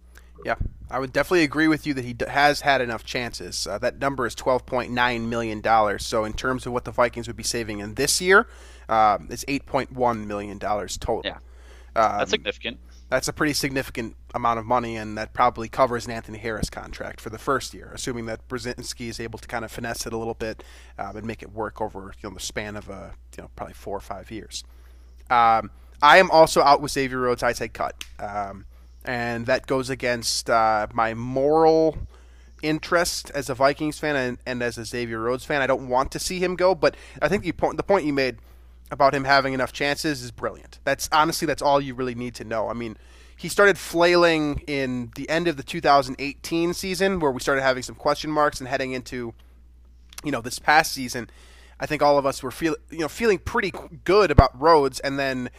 [0.45, 0.57] Yeah,
[0.91, 3.67] I would definitely agree with you that he d- has had enough chances.
[3.67, 6.05] Uh, that number is twelve point nine million dollars.
[6.05, 8.47] So in terms of what the Vikings would be saving in this year,
[8.89, 11.23] uh, it's eight point one million dollars total.
[11.25, 11.39] Yeah.
[11.97, 12.79] Um, that's significant
[13.11, 17.21] that's a pretty significant amount of money, and that probably covers an Anthony Harris contract
[17.21, 20.17] for the first year, assuming that Brzezinski is able to kind of finesse it a
[20.17, 20.63] little bit
[20.97, 23.75] um, and make it work over you know the span of uh, you know probably
[23.75, 24.63] four or five years.
[25.29, 25.71] Um,
[26.01, 27.43] I am also out with Xavier Rhodes.
[27.43, 28.65] I say cut, um,
[29.05, 31.99] and that goes against uh, my moral
[32.63, 35.63] interest as a Vikings fan and, and as a Xavier Rhodes fan.
[35.63, 38.13] I don't want to see him go, but I think the point the point you
[38.13, 38.39] made
[38.91, 40.79] about him having enough chances is brilliant.
[40.85, 42.69] That's honestly that's all you really need to know.
[42.69, 42.97] I mean,
[43.37, 47.95] he started flailing in the end of the 2018 season where we started having some
[47.95, 49.35] question marks and heading into
[50.25, 51.31] you know this past season.
[51.79, 53.73] I think all of us were feel you know feeling pretty
[54.05, 55.51] good about Rhodes and then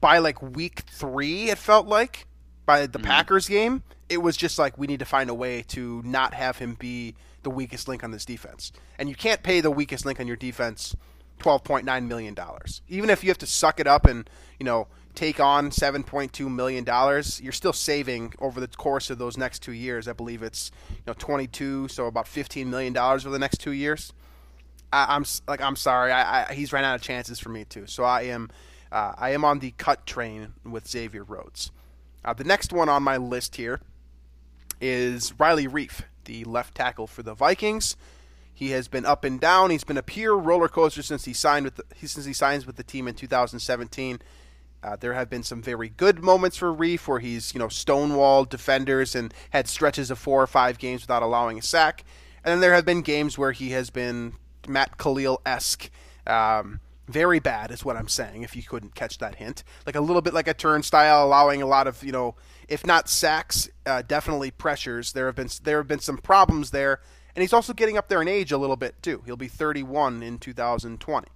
[0.00, 2.26] by like week 3 it felt like
[2.66, 6.02] by the Packers game, it was just like we need to find a way to
[6.04, 8.72] not have him be the weakest link on this defense.
[8.98, 10.96] And you can't pay the weakest link on your defense
[11.38, 12.82] twelve point nine million dollars.
[12.88, 16.32] Even if you have to suck it up and you know take on seven point
[16.32, 20.08] two million dollars, you're still saving over the course of those next two years.
[20.08, 23.58] I believe it's you know twenty two, so about fifteen million dollars over the next
[23.58, 24.12] two years.
[24.92, 27.86] I, I'm like I'm sorry, I, I, he's ran out of chances for me too.
[27.86, 28.50] So I am
[28.90, 31.70] uh, I am on the cut train with Xavier Rhodes.
[32.26, 33.80] Uh, the next one on my list here
[34.80, 37.96] is Riley Reiff, the left tackle for the Vikings.
[38.52, 39.70] He has been up and down.
[39.70, 42.76] He's been a pure roller coaster since he signed with the, since he signs with
[42.76, 44.20] the team in 2017.
[44.82, 48.48] Uh, there have been some very good moments for Reiff where he's you know stonewalled
[48.48, 52.04] defenders and had stretches of four or five games without allowing a sack.
[52.44, 54.34] And then there have been games where he has been
[54.66, 55.90] Matt Kalil esque.
[56.26, 58.42] Um, very bad is what I'm saying.
[58.42, 61.66] If you couldn't catch that hint, like a little bit like a turnstile, allowing a
[61.66, 62.34] lot of you know,
[62.68, 65.12] if not sacks, uh, definitely pressures.
[65.12, 67.00] There have been there have been some problems there,
[67.34, 69.22] and he's also getting up there in age a little bit too.
[69.24, 71.28] He'll be 31 in 2020.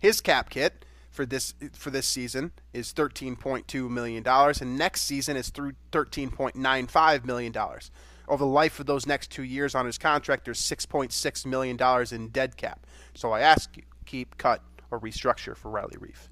[0.00, 5.36] His cap kit for this for this season is 13.2 million dollars, and next season
[5.36, 7.90] is through 13.95 million dollars.
[8.28, 12.12] Over the life of those next two years on his contract, there's 6.6 million dollars
[12.12, 12.86] in dead cap.
[13.14, 14.62] So I ask you, keep, cut,
[14.92, 16.28] or restructure for Riley Reiff.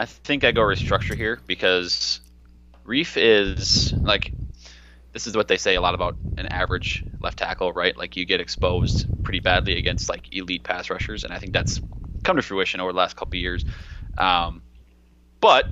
[0.00, 2.20] I think I go restructure here because
[2.86, 4.32] Reiff is like
[5.12, 7.96] this is what they say a lot about an average left tackle, right?
[7.96, 11.80] Like you get exposed pretty badly against like elite pass rushers, and I think that's
[12.22, 13.64] come to fruition over the last couple years.
[14.16, 14.62] Um,
[15.40, 15.66] but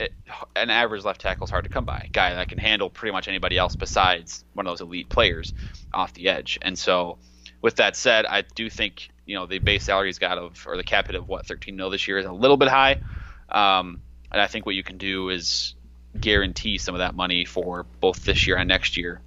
[0.00, 0.12] it,
[0.56, 2.02] an average left tackle is hard to come by.
[2.06, 5.54] A guy that can handle pretty much anybody else besides one of those elite players
[5.94, 6.58] off the edge.
[6.62, 7.18] And so,
[7.60, 10.76] with that said, I do think you know the base salary he's got of or
[10.76, 13.00] the cap hit of what 13 mil this year is a little bit high.
[13.48, 14.00] Um,
[14.30, 15.74] and I think what you can do is
[16.18, 19.20] guarantee some of that money for both this year and next year,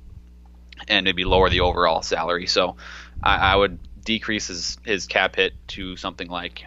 [0.88, 2.48] and maybe lower the overall salary.
[2.48, 2.76] So
[3.22, 6.66] I, I would decrease his, his cap hit to something like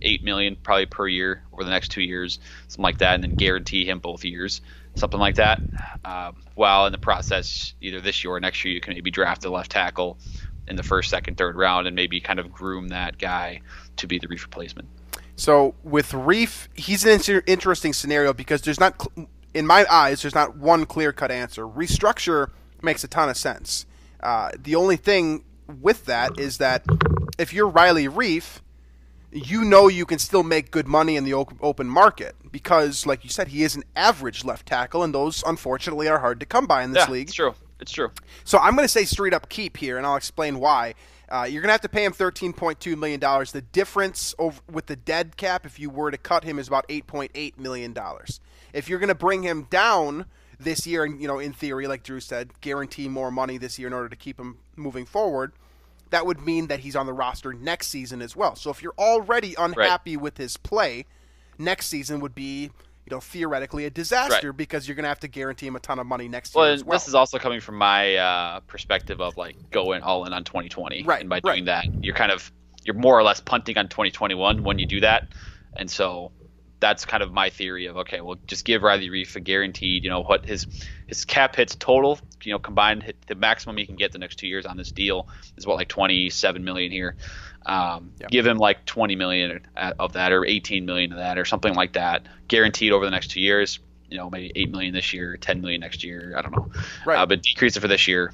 [0.00, 3.34] eight million probably per year over the next two years, something like that, and then
[3.34, 4.60] guarantee him both years,
[4.94, 5.62] something like that.
[6.04, 9.44] Um, while in the process, either this year or next year, you can maybe draft
[9.44, 10.18] a left tackle
[10.68, 13.60] in the first, second, third round, and maybe kind of groom that guy
[13.96, 14.88] to be the Reiff replacement.
[15.36, 20.22] So with Reiff, he's an inter- interesting scenario because there's not, cl- in my eyes,
[20.22, 21.66] there's not one clear cut answer.
[21.66, 22.50] Restructure
[22.82, 23.86] makes a ton of sense.
[24.20, 25.44] Uh, the only thing
[25.80, 26.84] with that is that
[27.38, 28.60] if you're Riley Reiff,
[29.32, 33.30] you know you can still make good money in the open market because, like you
[33.30, 36.82] said, he is an average left tackle, and those unfortunately are hard to come by
[36.82, 37.32] in this yeah, league.
[37.32, 37.54] true.
[37.82, 38.10] It's true.
[38.44, 40.94] So I'm going to say straight up keep here, and I'll explain why.
[41.28, 43.20] Uh, you're going to have to pay him $13.2 million.
[43.20, 46.86] The difference over, with the dead cap, if you were to cut him, is about
[46.88, 47.96] $8.8 million.
[48.72, 50.26] If you're going to bring him down,
[50.64, 53.88] this year, and you know, in theory, like Drew said, guarantee more money this year
[53.88, 55.52] in order to keep him moving forward.
[56.10, 58.54] That would mean that he's on the roster next season as well.
[58.54, 60.22] So if you're already unhappy right.
[60.22, 61.06] with his play,
[61.58, 62.70] next season would be
[63.06, 64.56] you know, theoretically a disaster right.
[64.56, 66.84] because you're going to have to guarantee him a ton of money next well, year.
[66.84, 70.44] Well, this is also coming from my uh, perspective of like going all in on
[70.44, 71.02] 2020.
[71.02, 71.20] Right.
[71.20, 71.54] And by right.
[71.54, 72.52] doing that, you're kind of
[72.84, 75.28] you're more or less punting on 2021 when you do that.
[75.76, 76.32] And so
[76.82, 80.10] that's kind of my theory of okay, well, just give Riley Reiff a guaranteed, you
[80.10, 80.66] know, what his
[81.06, 84.48] his cap hits total, you know, combined the maximum he can get the next two
[84.48, 87.16] years on this deal is what like 27 million here.
[87.66, 88.12] Um.
[88.30, 91.94] Give him like 20 million of that, or 18 million of that, or something like
[91.94, 93.78] that, guaranteed over the next two years.
[94.08, 96.34] You know, maybe 8 million this year, 10 million next year.
[96.36, 96.70] I don't know.
[97.06, 97.18] Right.
[97.18, 98.32] Uh, but decrease it for this year.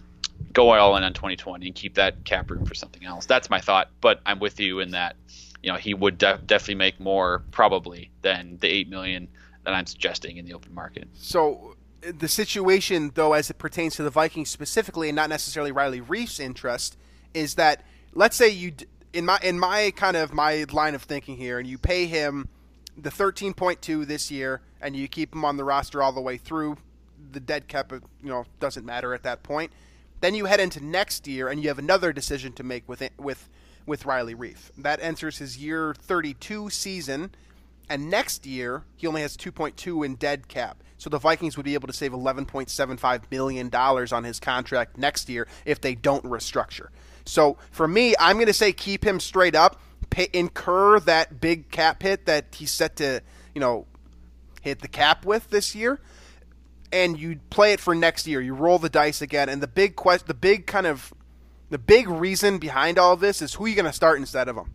[0.53, 3.27] Go all in on 2020 and keep that cap room for something else.
[3.27, 3.91] That's my thought.
[4.01, 5.15] But I'm with you in that,
[5.63, 9.29] you know, he would de- definitely make more probably than the 8 million
[9.65, 11.09] that I'm suggesting in the open market.
[11.15, 16.01] So the situation, though, as it pertains to the Vikings specifically, and not necessarily Riley
[16.01, 16.97] Reiff's interest,
[17.35, 18.73] is that let's say you
[19.19, 22.49] in my in my kind of my line of thinking here, and you pay him
[22.97, 26.21] the thirteen point two this year, and you keep him on the roster all the
[26.21, 26.79] way through.
[27.33, 29.73] The dead cap, you know, doesn't matter at that point.
[30.21, 33.13] Then you head into next year, and you have another decision to make with it,
[33.19, 33.49] with
[33.87, 34.71] with Riley Reiff.
[34.79, 37.33] That enters his year thirty two season,
[37.89, 40.83] and next year he only has two point two in dead cap.
[40.97, 44.23] So the Vikings would be able to save eleven point seven five million dollars on
[44.23, 46.89] his contract next year if they don't restructure.
[47.29, 51.71] So for me, I'm going to say keep him straight up, pay, incur that big
[51.71, 53.23] cap hit that he's set to,
[53.55, 53.87] you know,
[54.63, 56.01] hit the cap with this year,
[56.91, 58.41] and you play it for next year.
[58.41, 61.13] You roll the dice again, and the big quest, the big kind of,
[61.71, 64.57] the big reason behind all of this is who you going to start instead of
[64.57, 64.75] him.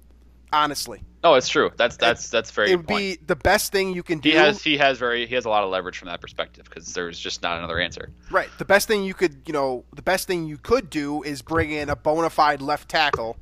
[0.54, 1.02] Honestly.
[1.24, 1.72] No, it's true.
[1.78, 2.72] That's that's that's very.
[2.72, 4.30] It would be the best thing you can do.
[4.30, 6.94] He has he has very he has a lot of leverage from that perspective because
[6.94, 8.12] there's just not another answer.
[8.30, 8.50] Right.
[8.60, 11.72] The best thing you could you know the best thing you could do is bring
[11.72, 13.38] in a bona fide left tackle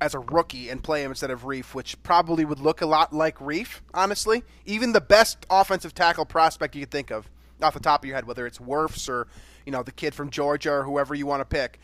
[0.00, 3.12] as a rookie and play him instead of Reiff, which probably would look a lot
[3.12, 3.80] like Reiff.
[3.94, 7.30] Honestly, even the best offensive tackle prospect you could think of
[7.62, 9.28] off the top of your head, whether it's Wirfs or
[9.64, 11.78] you know the kid from Georgia or whoever you want to pick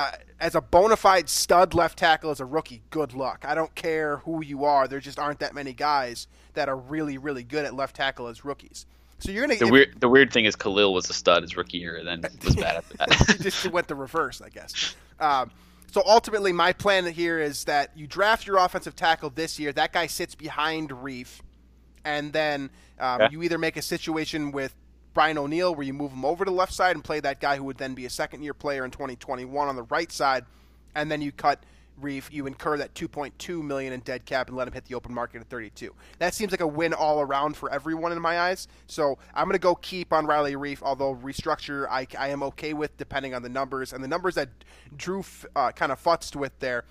[0.00, 3.44] uh, as a bona fide stud left tackle as a rookie, good luck.
[3.46, 4.88] I don't care who you are.
[4.88, 8.44] There just aren't that many guys that are really, really good at left tackle as
[8.44, 8.86] rookies.
[9.18, 9.58] So you're gonna.
[9.58, 12.08] The if, weird, the weird thing is Kalil was a stud his rookie year, and
[12.08, 13.34] then was bad after that.
[13.36, 14.96] he just went the reverse, I guess.
[15.18, 15.50] Um,
[15.92, 19.72] so ultimately, my plan here is that you draft your offensive tackle this year.
[19.72, 21.40] That guy sits behind Reiff,
[22.06, 24.74] and then um, you either make a situation with
[25.12, 27.56] Brian O'Neill, where you move him over to the left side and play that guy
[27.56, 30.44] who would then be a second year player in 2021 on the right side,
[30.94, 31.64] and then you cut
[32.00, 35.12] Reiff, you incur that 2.2 million in dead cap and let him hit the open
[35.12, 35.94] market at 32.
[36.18, 38.68] That seems like a win all around for everyone in my eyes.
[38.86, 42.72] So I'm going to go keep on Riley Reiff, although restructure I, I am okay
[42.72, 44.48] with depending on the numbers and the numbers that
[44.96, 46.84] Drew uh, kind of futzed with there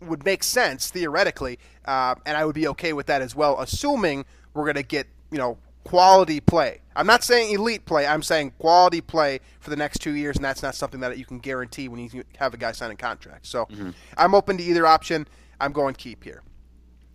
[0.00, 4.24] would make sense theoretically, uh, and I would be okay with that as well, assuming
[4.54, 6.80] we're going to get you know quality play.
[6.94, 8.06] I'm not saying elite play.
[8.06, 11.24] I'm saying quality play for the next two years, and that's not something that you
[11.24, 13.46] can guarantee when you have a guy signing contract.
[13.46, 13.90] So mm-hmm.
[14.16, 15.26] I'm open to either option.
[15.60, 16.42] I'm going keep here.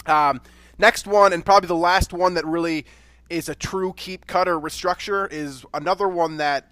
[0.05, 0.41] Um,
[0.77, 2.85] next one, and probably the last one that really
[3.29, 6.69] is a true keep cutter restructure, is another one that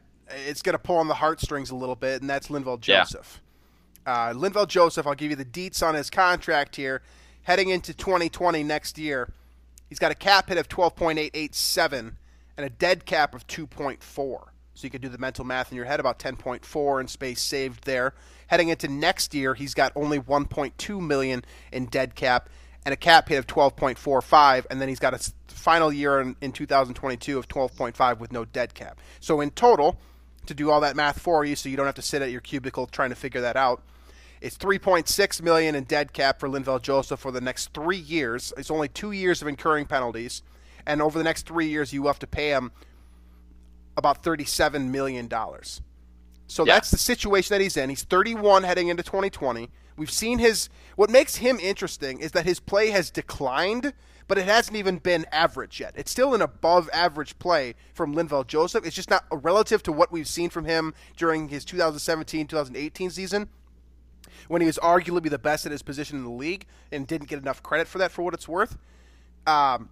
[0.48, 3.42] it's going to pull on the heartstrings a little bit, and that's Linval Joseph.
[4.06, 4.30] Yeah.
[4.30, 7.02] Uh, Linval Joseph, I'll give you the deets on his contract here.
[7.44, 9.34] Heading into 2020 next year,
[9.94, 12.16] He's got a cap hit of 12.887
[12.58, 14.00] and a dead cap of 2.4.
[14.02, 14.48] So
[14.82, 18.16] you can do the mental math in your head about 10.4 in space saved there.
[18.48, 22.50] Heading into next year, he's got only 1.2 million in dead cap
[22.84, 26.54] and a cap hit of 12.45, and then he's got a final year in, in
[26.54, 29.00] 2022 of 12.5 with no dead cap.
[29.20, 30.00] So in total,
[30.48, 32.42] to do all that math for you, so you don't have to sit at your
[32.42, 33.84] cubicle trying to figure that out,
[34.44, 38.52] it's 3.6 million in dead cap for Linval Joseph for the next three years.
[38.58, 40.44] It's only two years of incurring penalties,
[40.86, 42.74] and over the next three years, you have to pay him
[43.96, 45.82] about 37 million dollars.
[46.48, 46.74] So yeah.
[46.74, 47.90] that's the situation that he's in.
[47.90, 49.70] He's 31 heading into 2020.
[49.96, 50.68] We've seen his.
[50.98, 53.94] What makes him interesting is that his play has declined,
[54.28, 55.94] but it hasn't even been average yet.
[55.96, 58.86] It's still an above average play from Linval Joseph.
[58.86, 63.48] It's just not relative to what we've seen from him during his 2017 2018 season
[64.48, 67.40] when he was arguably the best at his position in the league and didn't get
[67.40, 68.78] enough credit for that for what it's worth.
[69.48, 69.90] Um,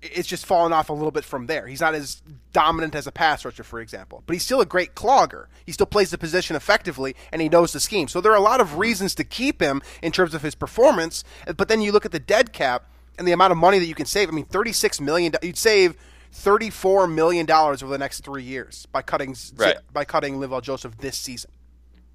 [0.00, 1.66] it's just fallen off a little bit from there.
[1.66, 2.22] He's not as
[2.52, 5.46] dominant as a pass rusher, for example, but he's still a great clogger.
[5.66, 8.06] He still plays the position effectively, and he knows the scheme.
[8.06, 11.24] So there are a lot of reasons to keep him in terms of his performance.
[11.56, 12.84] But then you look at the dead cap
[13.18, 14.28] and the amount of money that you can save.
[14.28, 15.32] I mean, thirty-six million.
[15.42, 15.96] You'd save
[16.30, 19.78] thirty-four million dollars over the next three years by cutting Right.
[19.92, 21.50] by cutting Linval Joseph this season.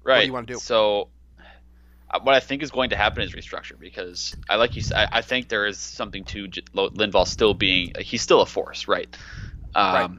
[0.02, 0.14] Right.
[0.14, 0.54] What do you wanna do?
[0.58, 1.08] So,
[2.22, 4.82] what I think is going to happen is restructure because I like you.
[4.94, 7.92] I, I think there is something to J- Linval still being.
[7.96, 9.14] uh, He's still a force, right?
[9.74, 10.10] Um, Right.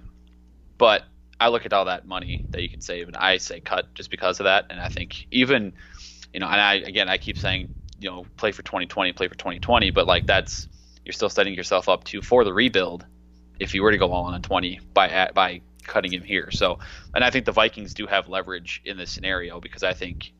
[0.77, 1.03] But
[1.39, 4.09] I look at all that money that you can save, and I say cut just
[4.11, 4.67] because of that.
[4.69, 5.73] And I think even,
[6.33, 7.69] you know, and I again I keep saying,
[7.99, 10.67] you know, play for 2020, play for 2020, but like that's
[11.05, 13.05] you're still setting yourself up to for the rebuild
[13.59, 16.51] if you were to go all in on 20 by by cutting him here.
[16.51, 16.79] So,
[17.13, 20.33] and I think the Vikings do have leverage in this scenario because I think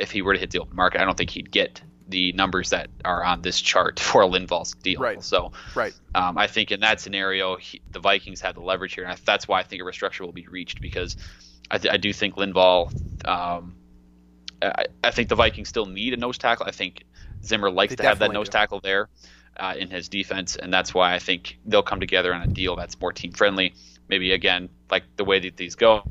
[0.00, 2.70] if he were to hit the open market, I don't think he'd get the numbers
[2.70, 5.00] that are on this chart for a Linval's deal.
[5.00, 5.22] Right.
[5.22, 5.94] So, Right.
[6.14, 9.16] um, I think in that scenario, he, the Vikings have the leverage here, and I,
[9.24, 11.16] that's why I think a restructure will be reached because
[11.70, 12.92] I, th- I do think Linval.
[13.24, 13.76] Um,
[14.62, 16.66] I, I think the Vikings still need a nose tackle.
[16.66, 17.04] I think
[17.44, 18.52] Zimmer likes They to have that nose do.
[18.52, 19.08] tackle there
[19.58, 22.76] uh, in his defense, and that's why I think they'll come together on a deal
[22.76, 23.74] that's more team friendly.
[24.08, 26.04] Maybe again, like the way that these go,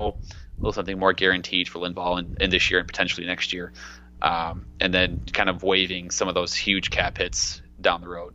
[0.59, 3.73] little something more guaranteed for Linval in, in this year and potentially next year,
[4.21, 8.33] um, and then kind of waiving some of those huge cap hits down the road.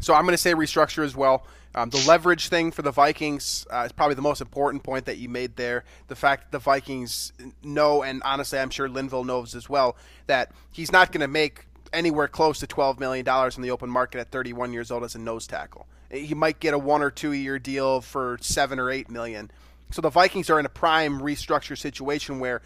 [0.00, 1.46] So I'm going to say restructure as well.
[1.74, 5.18] Um, the leverage thing for the Vikings uh, is probably the most important point that
[5.18, 5.84] you made there.
[6.08, 9.96] The fact that the Vikings know, and honestly, I'm sure Linval knows as well,
[10.26, 14.18] that he's not going to make anywhere close to $12 million in the open market
[14.20, 15.86] at 31 years old as a nose tackle.
[16.10, 19.50] He might get a one or two year deal for seven or eight million.
[19.90, 22.62] So the Vikings are in a prime restructure situation where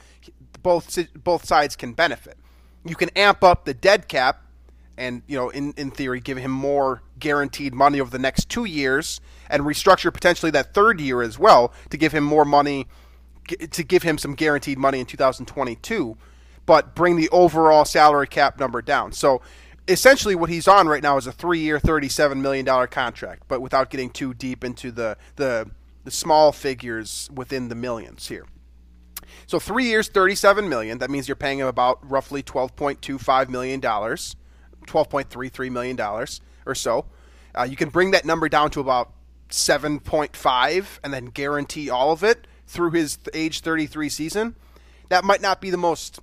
[0.63, 2.37] both both sides can benefit.
[2.85, 4.45] You can amp up the dead cap
[4.97, 8.65] and you know in, in theory give him more guaranteed money over the next two
[8.65, 12.87] years and restructure potentially that third year as well to give him more money
[13.71, 16.17] to give him some guaranteed money in 2022
[16.67, 19.41] but bring the overall salary cap number down so
[19.89, 23.91] essentially what he's on right now is a three-year 37 million dollar contract but without
[23.91, 25.69] getting too deep into the the,
[26.05, 28.47] the small figures within the millions here
[29.47, 30.99] so three years, thirty-seven million.
[30.99, 34.37] That means you're paying him about roughly twelve point two five million dollars,
[34.87, 37.07] twelve point three three million dollars or so.
[37.55, 39.13] Uh, you can bring that number down to about
[39.51, 44.57] seven point five, and then guarantee all of it through his age thirty-three season.
[45.09, 46.21] That might not be the most,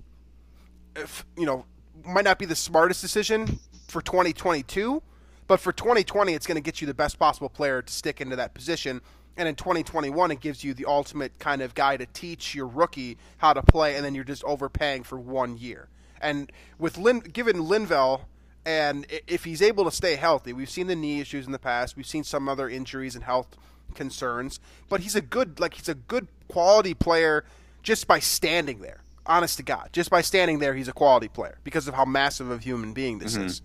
[1.36, 1.64] you know,
[2.04, 5.00] might not be the smartest decision for 2022,
[5.46, 8.34] but for 2020, it's going to get you the best possible player to stick into
[8.34, 9.00] that position.
[9.36, 13.16] And in 2021, it gives you the ultimate kind of guy to teach your rookie
[13.38, 15.88] how to play, and then you're just overpaying for one year.
[16.20, 18.22] And with Lin, given Linval,
[18.66, 21.96] and if he's able to stay healthy, we've seen the knee issues in the past,
[21.96, 23.56] we've seen some other injuries and health
[23.94, 27.44] concerns, but he's a good, like he's a good quality player
[27.82, 29.00] just by standing there.
[29.24, 32.50] Honest to God, just by standing there, he's a quality player because of how massive
[32.50, 33.62] of human being this is.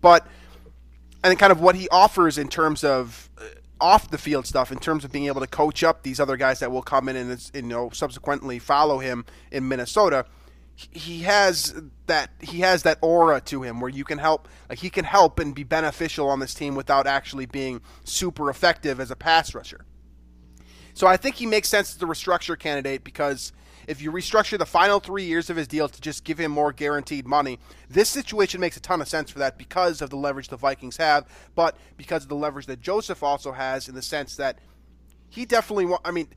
[0.00, 0.26] But
[1.22, 3.44] and kind of what he offers in terms of uh,
[3.84, 6.58] off the field stuff, in terms of being able to coach up these other guys
[6.60, 10.24] that will come in and, you know subsequently follow him in Minnesota.
[10.74, 11.74] he- He has
[12.06, 15.38] that he has that aura to him where you can help like he can help
[15.38, 19.84] and be beneficial on this team without actually being super effective as a pass rusher.
[20.94, 23.52] So I think he makes sense as a restructure candidate because
[23.86, 26.72] if you restructure the final three years of his deal to just give him more
[26.72, 27.58] guaranteed money,
[27.88, 30.96] this situation makes a ton of sense for that because of the leverage the Vikings
[30.96, 34.58] have, but because of the leverage that Joseph also has in the sense that
[35.28, 36.28] he definitely wa- I mean,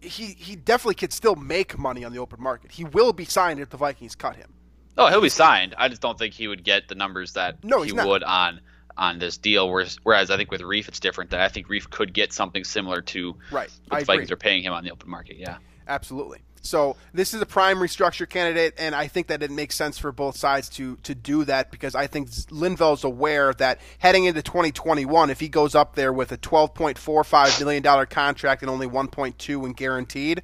[0.00, 2.72] he he definitely could still make money on the open market.
[2.72, 4.52] He will be signed if the Vikings cut him.
[4.98, 5.74] Oh, he'll be signed.
[5.78, 8.60] I just don't think he would get the numbers that No, he would on
[8.98, 9.70] on this deal.
[9.70, 11.30] Whereas, whereas I think with Reiff it's different.
[11.30, 13.70] That I think Reiff could get something similar to Right.
[13.88, 14.34] what I the Vikings agree.
[14.34, 15.36] are paying him on the open market.
[15.38, 15.56] Yeah.
[15.86, 16.40] Absolutely.
[16.62, 20.12] So this is a prime restructure candidate, and I think that it makes sense for
[20.12, 25.28] both sides to to do that because I think Linval's aware that heading into 2021,
[25.28, 29.72] if he goes up there with a 12.45 million dollar contract and only 1.2 in
[29.72, 30.42] guaranteed,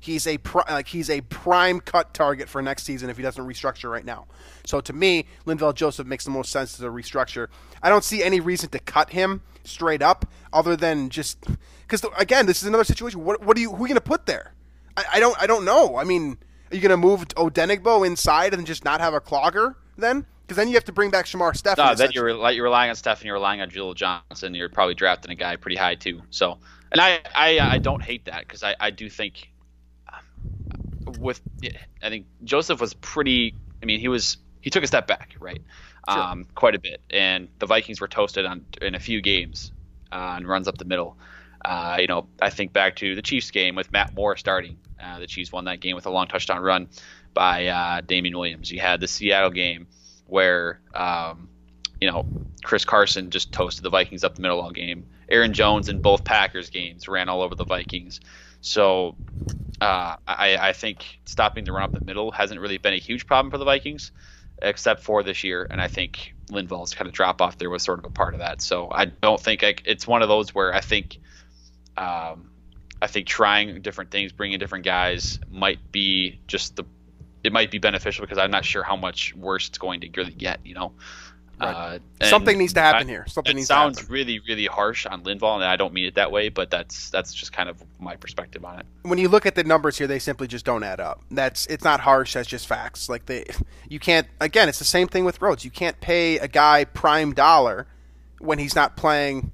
[0.00, 3.46] he's a pri- like he's a prime cut target for next season if he doesn't
[3.46, 4.26] restructure right now.
[4.66, 7.46] So to me, Linville Joseph makes the most sense as a restructure.
[7.80, 11.38] I don't see any reason to cut him straight up, other than just
[11.82, 13.22] because again, this is another situation.
[13.22, 14.52] What what do you who are you going to put there?
[15.00, 15.96] I, I don't I don't know.
[15.96, 16.38] I mean,
[16.70, 20.24] are you going to move Odenigbo inside and just not have a clogger then?
[20.42, 21.84] Because then you have to bring back Shamar Stephen.
[21.84, 24.54] No, then you're you're relying on Steph and you're relying on Jaleel Johnson.
[24.54, 26.22] You're probably drafting a guy pretty high too.
[26.30, 26.58] So,
[26.90, 29.50] and I I, I don't hate that because I, I do think
[30.12, 31.40] um, with
[32.02, 33.54] I think Joseph was pretty.
[33.82, 35.62] I mean, he was he took a step back, right?
[36.10, 36.20] Sure.
[36.20, 39.70] Um, quite a bit, and the Vikings were toasted on in a few games
[40.10, 41.16] uh, and runs up the middle.
[41.64, 44.78] Uh, you know, I think back to the Chiefs game with Matt Moore starting.
[45.02, 46.88] Uh, the Chiefs won that game with a long touchdown run
[47.34, 48.70] by uh, Damien Williams.
[48.70, 49.86] You had the Seattle game
[50.26, 51.48] where um,
[52.00, 52.26] you know,
[52.62, 55.06] Chris Carson just toasted the Vikings up the middle all game.
[55.28, 58.20] Aaron Jones in both Packers games ran all over the Vikings.
[58.60, 59.16] So
[59.80, 63.26] uh, I, I think stopping the run up the middle hasn't really been a huge
[63.26, 64.12] problem for the Vikings,
[64.60, 65.66] except for this year.
[65.70, 68.40] And I think Linval's kind of drop off there was sort of a part of
[68.40, 68.60] that.
[68.60, 71.18] So I don't think I, it's one of those where I think.
[72.00, 72.50] Um,
[73.02, 76.84] I think trying different things, bringing different guys, might be just the.
[77.42, 80.32] It might be beneficial because I'm not sure how much worse it's going to really
[80.32, 80.60] get.
[80.64, 80.92] You know,
[81.60, 82.00] Right.
[82.20, 83.24] Uh, Something needs to happen I, here.
[83.28, 84.14] Something needs sounds to happen.
[84.14, 87.34] really, really harsh on Linval, and I don't mean it that way, but that's that's
[87.34, 88.86] just kind of my perspective on it.
[89.02, 91.22] When you look at the numbers here, they simply just don't add up.
[91.30, 92.34] That's it's not harsh.
[92.34, 93.08] That's just facts.
[93.08, 93.44] Like they,
[93.88, 94.26] you can't.
[94.40, 95.64] Again, it's the same thing with Rhodes.
[95.64, 97.86] You can't pay a guy prime dollar
[98.38, 99.52] when he's not playing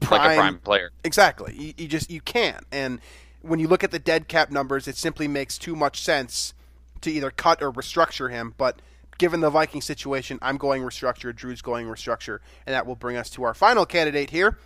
[0.00, 0.90] prime, like a prime player.
[1.04, 1.54] Exactly.
[1.54, 2.64] You, you just you can't.
[2.72, 3.00] And
[3.42, 6.54] when you look at the dead cap numbers, it simply makes too much sense
[7.02, 8.54] to either cut or restructure him.
[8.56, 8.80] But
[9.18, 11.34] given the Viking situation, I'm going restructure.
[11.34, 14.58] Drew's going restructure, and that will bring us to our final candidate here,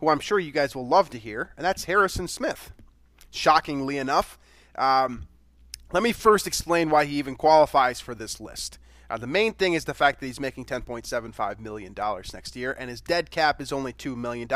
[0.00, 2.72] who I'm sure you guys will love to hear, and that's Harrison Smith.
[3.30, 4.38] Shockingly enough,
[4.76, 5.26] um,
[5.92, 8.78] let me first explain why he even qualifies for this list.
[9.10, 11.94] Uh, the main thing is the fact that he's making $10.75 million
[12.32, 14.48] next year, and his dead cap is only $2 million,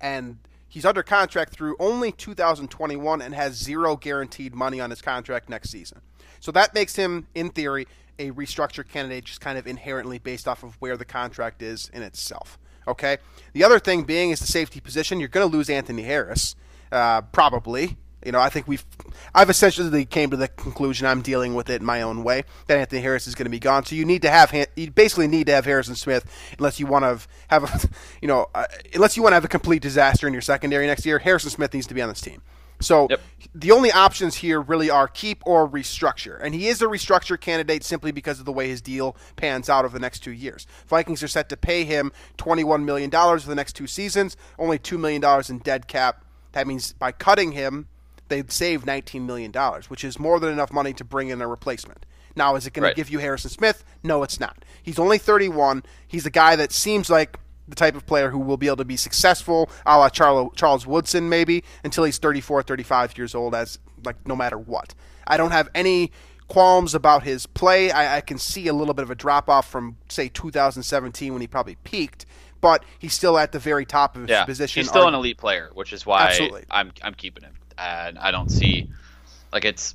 [0.00, 5.48] and he's under contract through only 2021 and has zero guaranteed money on his contract
[5.48, 6.00] next season.
[6.40, 7.86] So that makes him, in theory,
[8.18, 12.02] a restructure candidate just kind of inherently based off of where the contract is in
[12.02, 12.58] itself.
[12.86, 13.18] Okay.
[13.52, 15.20] The other thing being is the safety position.
[15.20, 16.56] You're going to lose Anthony Harris,
[16.90, 17.96] uh, probably.
[18.24, 18.84] You know, I think we've,
[19.34, 22.78] I've essentially came to the conclusion I'm dealing with it in my own way that
[22.78, 23.84] Anthony Harris is going to be gone.
[23.84, 26.24] So you need to have, you basically need to have Harrison Smith
[26.58, 27.88] unless you want to have, a,
[28.22, 31.04] you know, uh, unless you want to have a complete disaster in your secondary next
[31.06, 31.18] year.
[31.18, 32.42] Harrison Smith needs to be on this team.
[32.82, 33.20] So yep.
[33.54, 36.38] the only options here really are keep or restructure.
[36.42, 39.84] And he is a restructure candidate simply because of the way his deal pans out
[39.84, 40.66] over the next two years.
[40.88, 44.98] Vikings are set to pay him $21 million for the next two seasons, only $2
[44.98, 46.24] million in dead cap.
[46.52, 47.88] That means by cutting him,
[48.32, 49.52] they'd save $19 million,
[49.88, 52.06] which is more than enough money to bring in a replacement.
[52.34, 52.90] Now, is it going right.
[52.90, 53.84] to give you Harrison Smith?
[54.02, 54.64] No, it's not.
[54.82, 55.82] He's only 31.
[56.08, 58.84] He's a guy that seems like the type of player who will be able to
[58.84, 64.26] be successful, a la Charles Woodson, maybe, until he's 34, 35 years old, as like
[64.26, 64.94] no matter what.
[65.26, 66.10] I don't have any
[66.48, 67.90] qualms about his play.
[67.90, 71.40] I, I can see a little bit of a drop off from, say, 2017 when
[71.40, 72.26] he probably peaked,
[72.60, 74.80] but he's still at the very top of his yeah, position.
[74.80, 76.64] He's still an elite player, which is why Absolutely.
[76.70, 77.54] I'm I'm keeping him.
[77.78, 78.88] And I don't see
[79.52, 79.94] like it's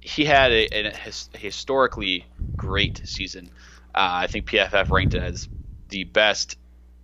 [0.00, 0.92] he had a, a,
[1.34, 2.26] a historically
[2.56, 3.50] great season.
[3.94, 5.48] Uh, I think PFF ranked it as
[5.88, 6.56] the best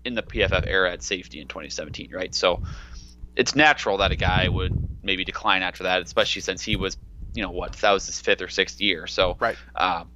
[0.04, 2.34] in the PFF era at safety in 2017, right?
[2.34, 2.62] So
[3.34, 6.96] it's natural that a guy would maybe decline after that, especially since he was,
[7.34, 9.06] you know, what that was his fifth or sixth year.
[9.06, 10.10] So right, um,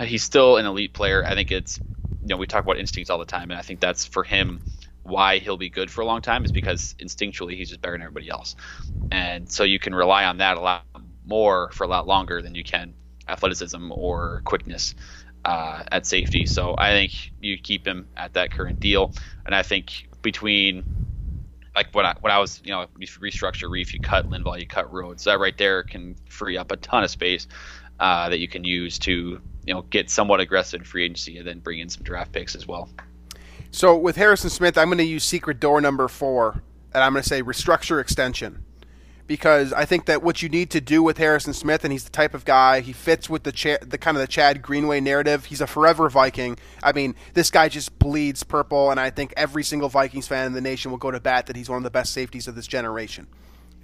[0.00, 1.24] he's still an elite player.
[1.24, 1.80] I think it's,
[2.22, 4.60] you know, we talk about instincts all the time, and I think that's for him
[5.06, 8.02] why he'll be good for a long time is because instinctually he's just better than
[8.02, 8.56] everybody else,
[9.10, 10.84] and so you can rely on that a lot
[11.24, 12.94] more for a lot longer than you can
[13.28, 14.94] athleticism or quickness
[15.44, 16.46] uh, at safety.
[16.46, 19.12] So I think you keep him at that current deal,
[19.44, 20.84] and I think between
[21.74, 24.66] like when I when I was you know you restructure Reiff, you cut Linval, you
[24.66, 25.24] cut Rhodes.
[25.24, 27.46] That right there can free up a ton of space
[28.00, 31.46] uh, that you can use to you know get somewhat aggressive in free agency and
[31.46, 32.88] then bring in some draft picks as well.
[33.76, 36.62] So with Harrison Smith, I'm going to use secret door number four,
[36.94, 38.64] and I'm going to say restructure extension
[39.26, 42.10] because I think that what you need to do with Harrison Smith, and he's the
[42.10, 45.44] type of guy he fits with the the kind of the Chad Greenway narrative.
[45.44, 46.56] He's a forever Viking.
[46.82, 50.52] I mean, this guy just bleeds purple, and I think every single Vikings fan in
[50.54, 52.66] the nation will go to bat that he's one of the best safeties of this
[52.66, 53.26] generation.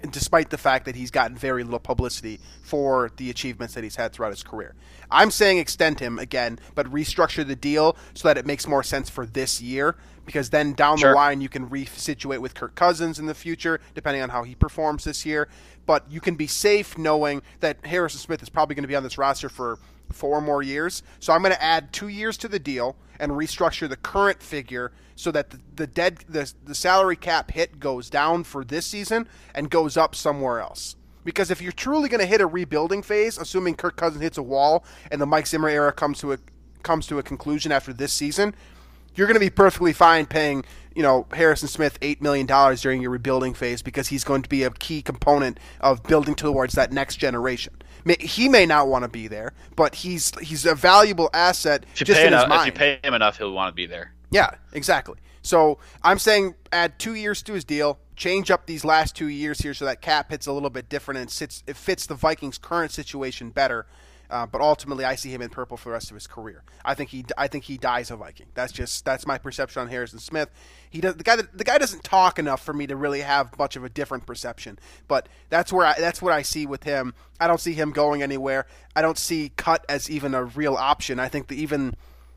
[0.09, 4.11] Despite the fact that he's gotten very little publicity for the achievements that he's had
[4.11, 4.75] throughout his career.
[5.09, 9.09] I'm saying extend him again, but restructure the deal so that it makes more sense
[9.09, 9.95] for this year
[10.25, 11.09] because then down sure.
[11.09, 14.55] the line you can resituate with Kirk Cousins in the future, depending on how he
[14.55, 15.47] performs this year.
[15.85, 19.03] But you can be safe knowing that Harrison Smith is probably going to be on
[19.03, 19.79] this roster for
[20.11, 21.03] four more years.
[21.19, 24.91] So I'm going to add two years to the deal and restructure the current figure
[25.15, 29.27] so that the, the dead the, the salary cap hit goes down for this season
[29.55, 30.97] and goes up somewhere else.
[31.23, 34.43] Because if you're truly going to hit a rebuilding phase, assuming Kirk Cousins hits a
[34.43, 36.37] wall and the Mike Zimmer era comes to a
[36.83, 38.53] comes to a conclusion after this season,
[39.15, 43.01] you're going to be perfectly fine paying you know Harrison Smith eight million dollars during
[43.01, 46.91] your rebuilding phase because he's going to be a key component of building towards that
[46.91, 47.73] next generation.
[48.19, 52.05] He may not want to be there, but he's he's a valuable asset if you
[52.05, 52.67] just pay in enough, his mind.
[52.67, 54.13] If you pay him enough, he'll want to be there.
[54.31, 55.17] Yeah, exactly.
[55.41, 59.59] So I'm saying add two years to his deal, change up these last two years
[59.59, 62.57] here so that cap hits a little bit different and sits it fits the Vikings'
[62.57, 63.85] current situation better
[64.29, 66.63] Uh, but ultimately, I see him in purple for the rest of his career.
[66.83, 68.47] I think he, I think he dies a Viking.
[68.53, 70.49] That's just that's my perception on Harrison Smith.
[70.89, 71.35] He does the guy.
[71.35, 74.25] that, The guy doesn't talk enough for me to really have much of a different
[74.25, 74.79] perception.
[75.07, 77.13] But that's where I, that's what I see with him.
[77.39, 78.65] I don't see him going anywhere.
[78.95, 81.19] I don't see cut as even a real option.
[81.19, 81.95] I think that even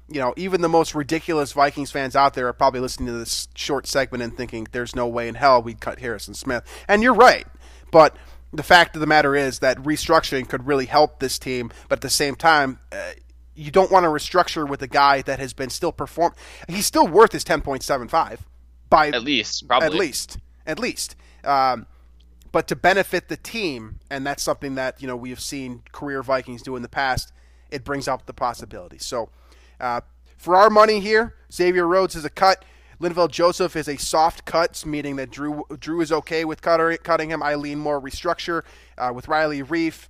[0.09, 3.49] you know, even the most ridiculous Vikings fans out there are probably listening to this
[3.55, 7.15] short segment and thinking, "There's no way in hell we'd cut Harrison Smith." And you're
[7.15, 7.47] right,
[7.91, 8.17] but
[8.57, 11.71] the fact of the matter is that restructuring could really help this team.
[11.89, 13.13] But at the same time, uh,
[13.55, 16.35] you don't want to restructure with a guy that has been still perform.
[16.69, 18.41] He's still worth his 10.75
[18.89, 21.17] by at least, probably at least, at least.
[21.45, 21.87] Um,
[22.53, 26.23] but to benefit the team, and that's something that you know we have seen career
[26.23, 27.33] Vikings do in the past.
[27.71, 28.99] It brings up the possibility.
[28.99, 29.31] So
[29.81, 30.01] uh,
[30.39, 32.65] for our money here, Xavier Rhodes is a cut.
[33.01, 37.31] Linval Joseph is a soft cut, meaning that Drew Drew is okay with cutter, cutting
[37.31, 37.43] him.
[37.43, 38.63] I lean more restructure
[38.97, 40.09] uh, with Riley Reiff.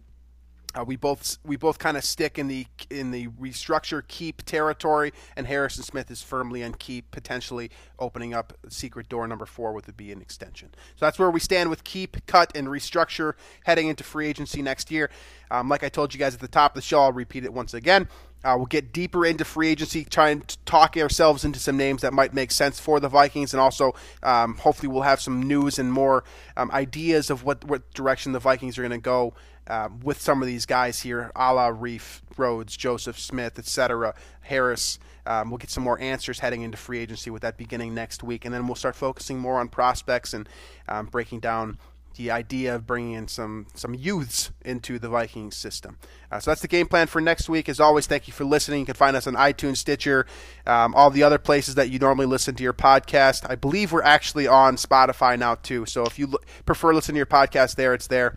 [0.77, 5.13] Uh, we both we both kind of stick in the in the restructure keep territory,
[5.35, 9.87] and Harrison Smith is firmly in keep, potentially opening up secret door number four with
[9.87, 10.69] the B an extension.
[10.95, 13.33] So that's where we stand with keep, cut, and restructure
[13.65, 15.11] heading into free agency next year.
[15.51, 17.53] Um, like I told you guys at the top of the show, I'll repeat it
[17.53, 18.09] once again.
[18.45, 22.13] Uh, we'll get deeper into free agency, trying to talk ourselves into some names that
[22.13, 25.93] might make sense for the Vikings, and also um, hopefully we'll have some news and
[25.93, 26.23] more
[26.57, 29.35] um, ideas of what, what direction the Vikings are going to go
[29.67, 34.99] uh, with some of these guys here, a la Reiff, Rhodes, Joseph Smith, etc., Harris.
[35.27, 38.45] Um, we'll get some more answers heading into free agency with that beginning next week,
[38.45, 40.49] and then we'll start focusing more on prospects and
[40.89, 41.79] um, breaking down
[42.17, 45.99] the idea of bringing in some some youths into the Vikings system.
[46.31, 47.69] Uh, so that's the game plan for next week.
[47.69, 48.81] As always, thank you for listening.
[48.81, 50.27] You can find us on iTunes, Stitcher,
[50.67, 53.49] um, all the other places that you normally listen to your podcast.
[53.49, 55.87] I believe we're actually on Spotify now too.
[55.87, 58.35] So if you l- prefer listening to your podcast there, it's there.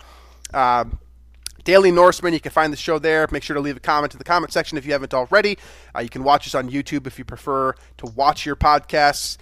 [0.53, 0.99] Um,
[1.63, 3.27] Daily Norseman, you can find the show there.
[3.31, 5.57] Make sure to leave a comment in the comment section if you haven't already.
[5.95, 9.37] Uh, you can watch us on YouTube if you prefer to watch your podcasts.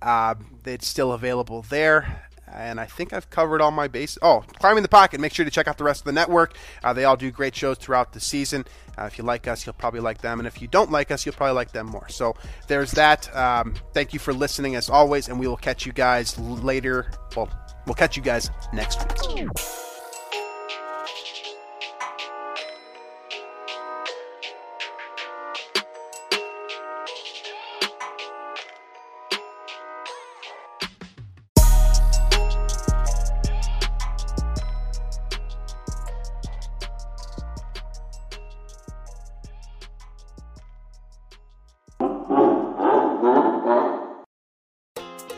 [0.00, 0.34] Uh,
[0.64, 4.18] it's still available there and I think I've covered all my bases.
[4.22, 5.20] Oh, climbing the pocket.
[5.20, 6.56] Make sure to check out the rest of the network.
[6.82, 8.64] Uh, they all do great shows throughout the season.
[8.98, 11.24] Uh, if you like us, you'll probably like them, and if you don't like us,
[11.24, 12.08] you'll probably like them more.
[12.08, 12.34] So
[12.68, 13.34] there's that.
[13.34, 17.10] Um, thank you for listening as always, and we will catch you guys later.
[17.36, 17.48] Well,
[17.86, 19.48] we'll catch you guys next week.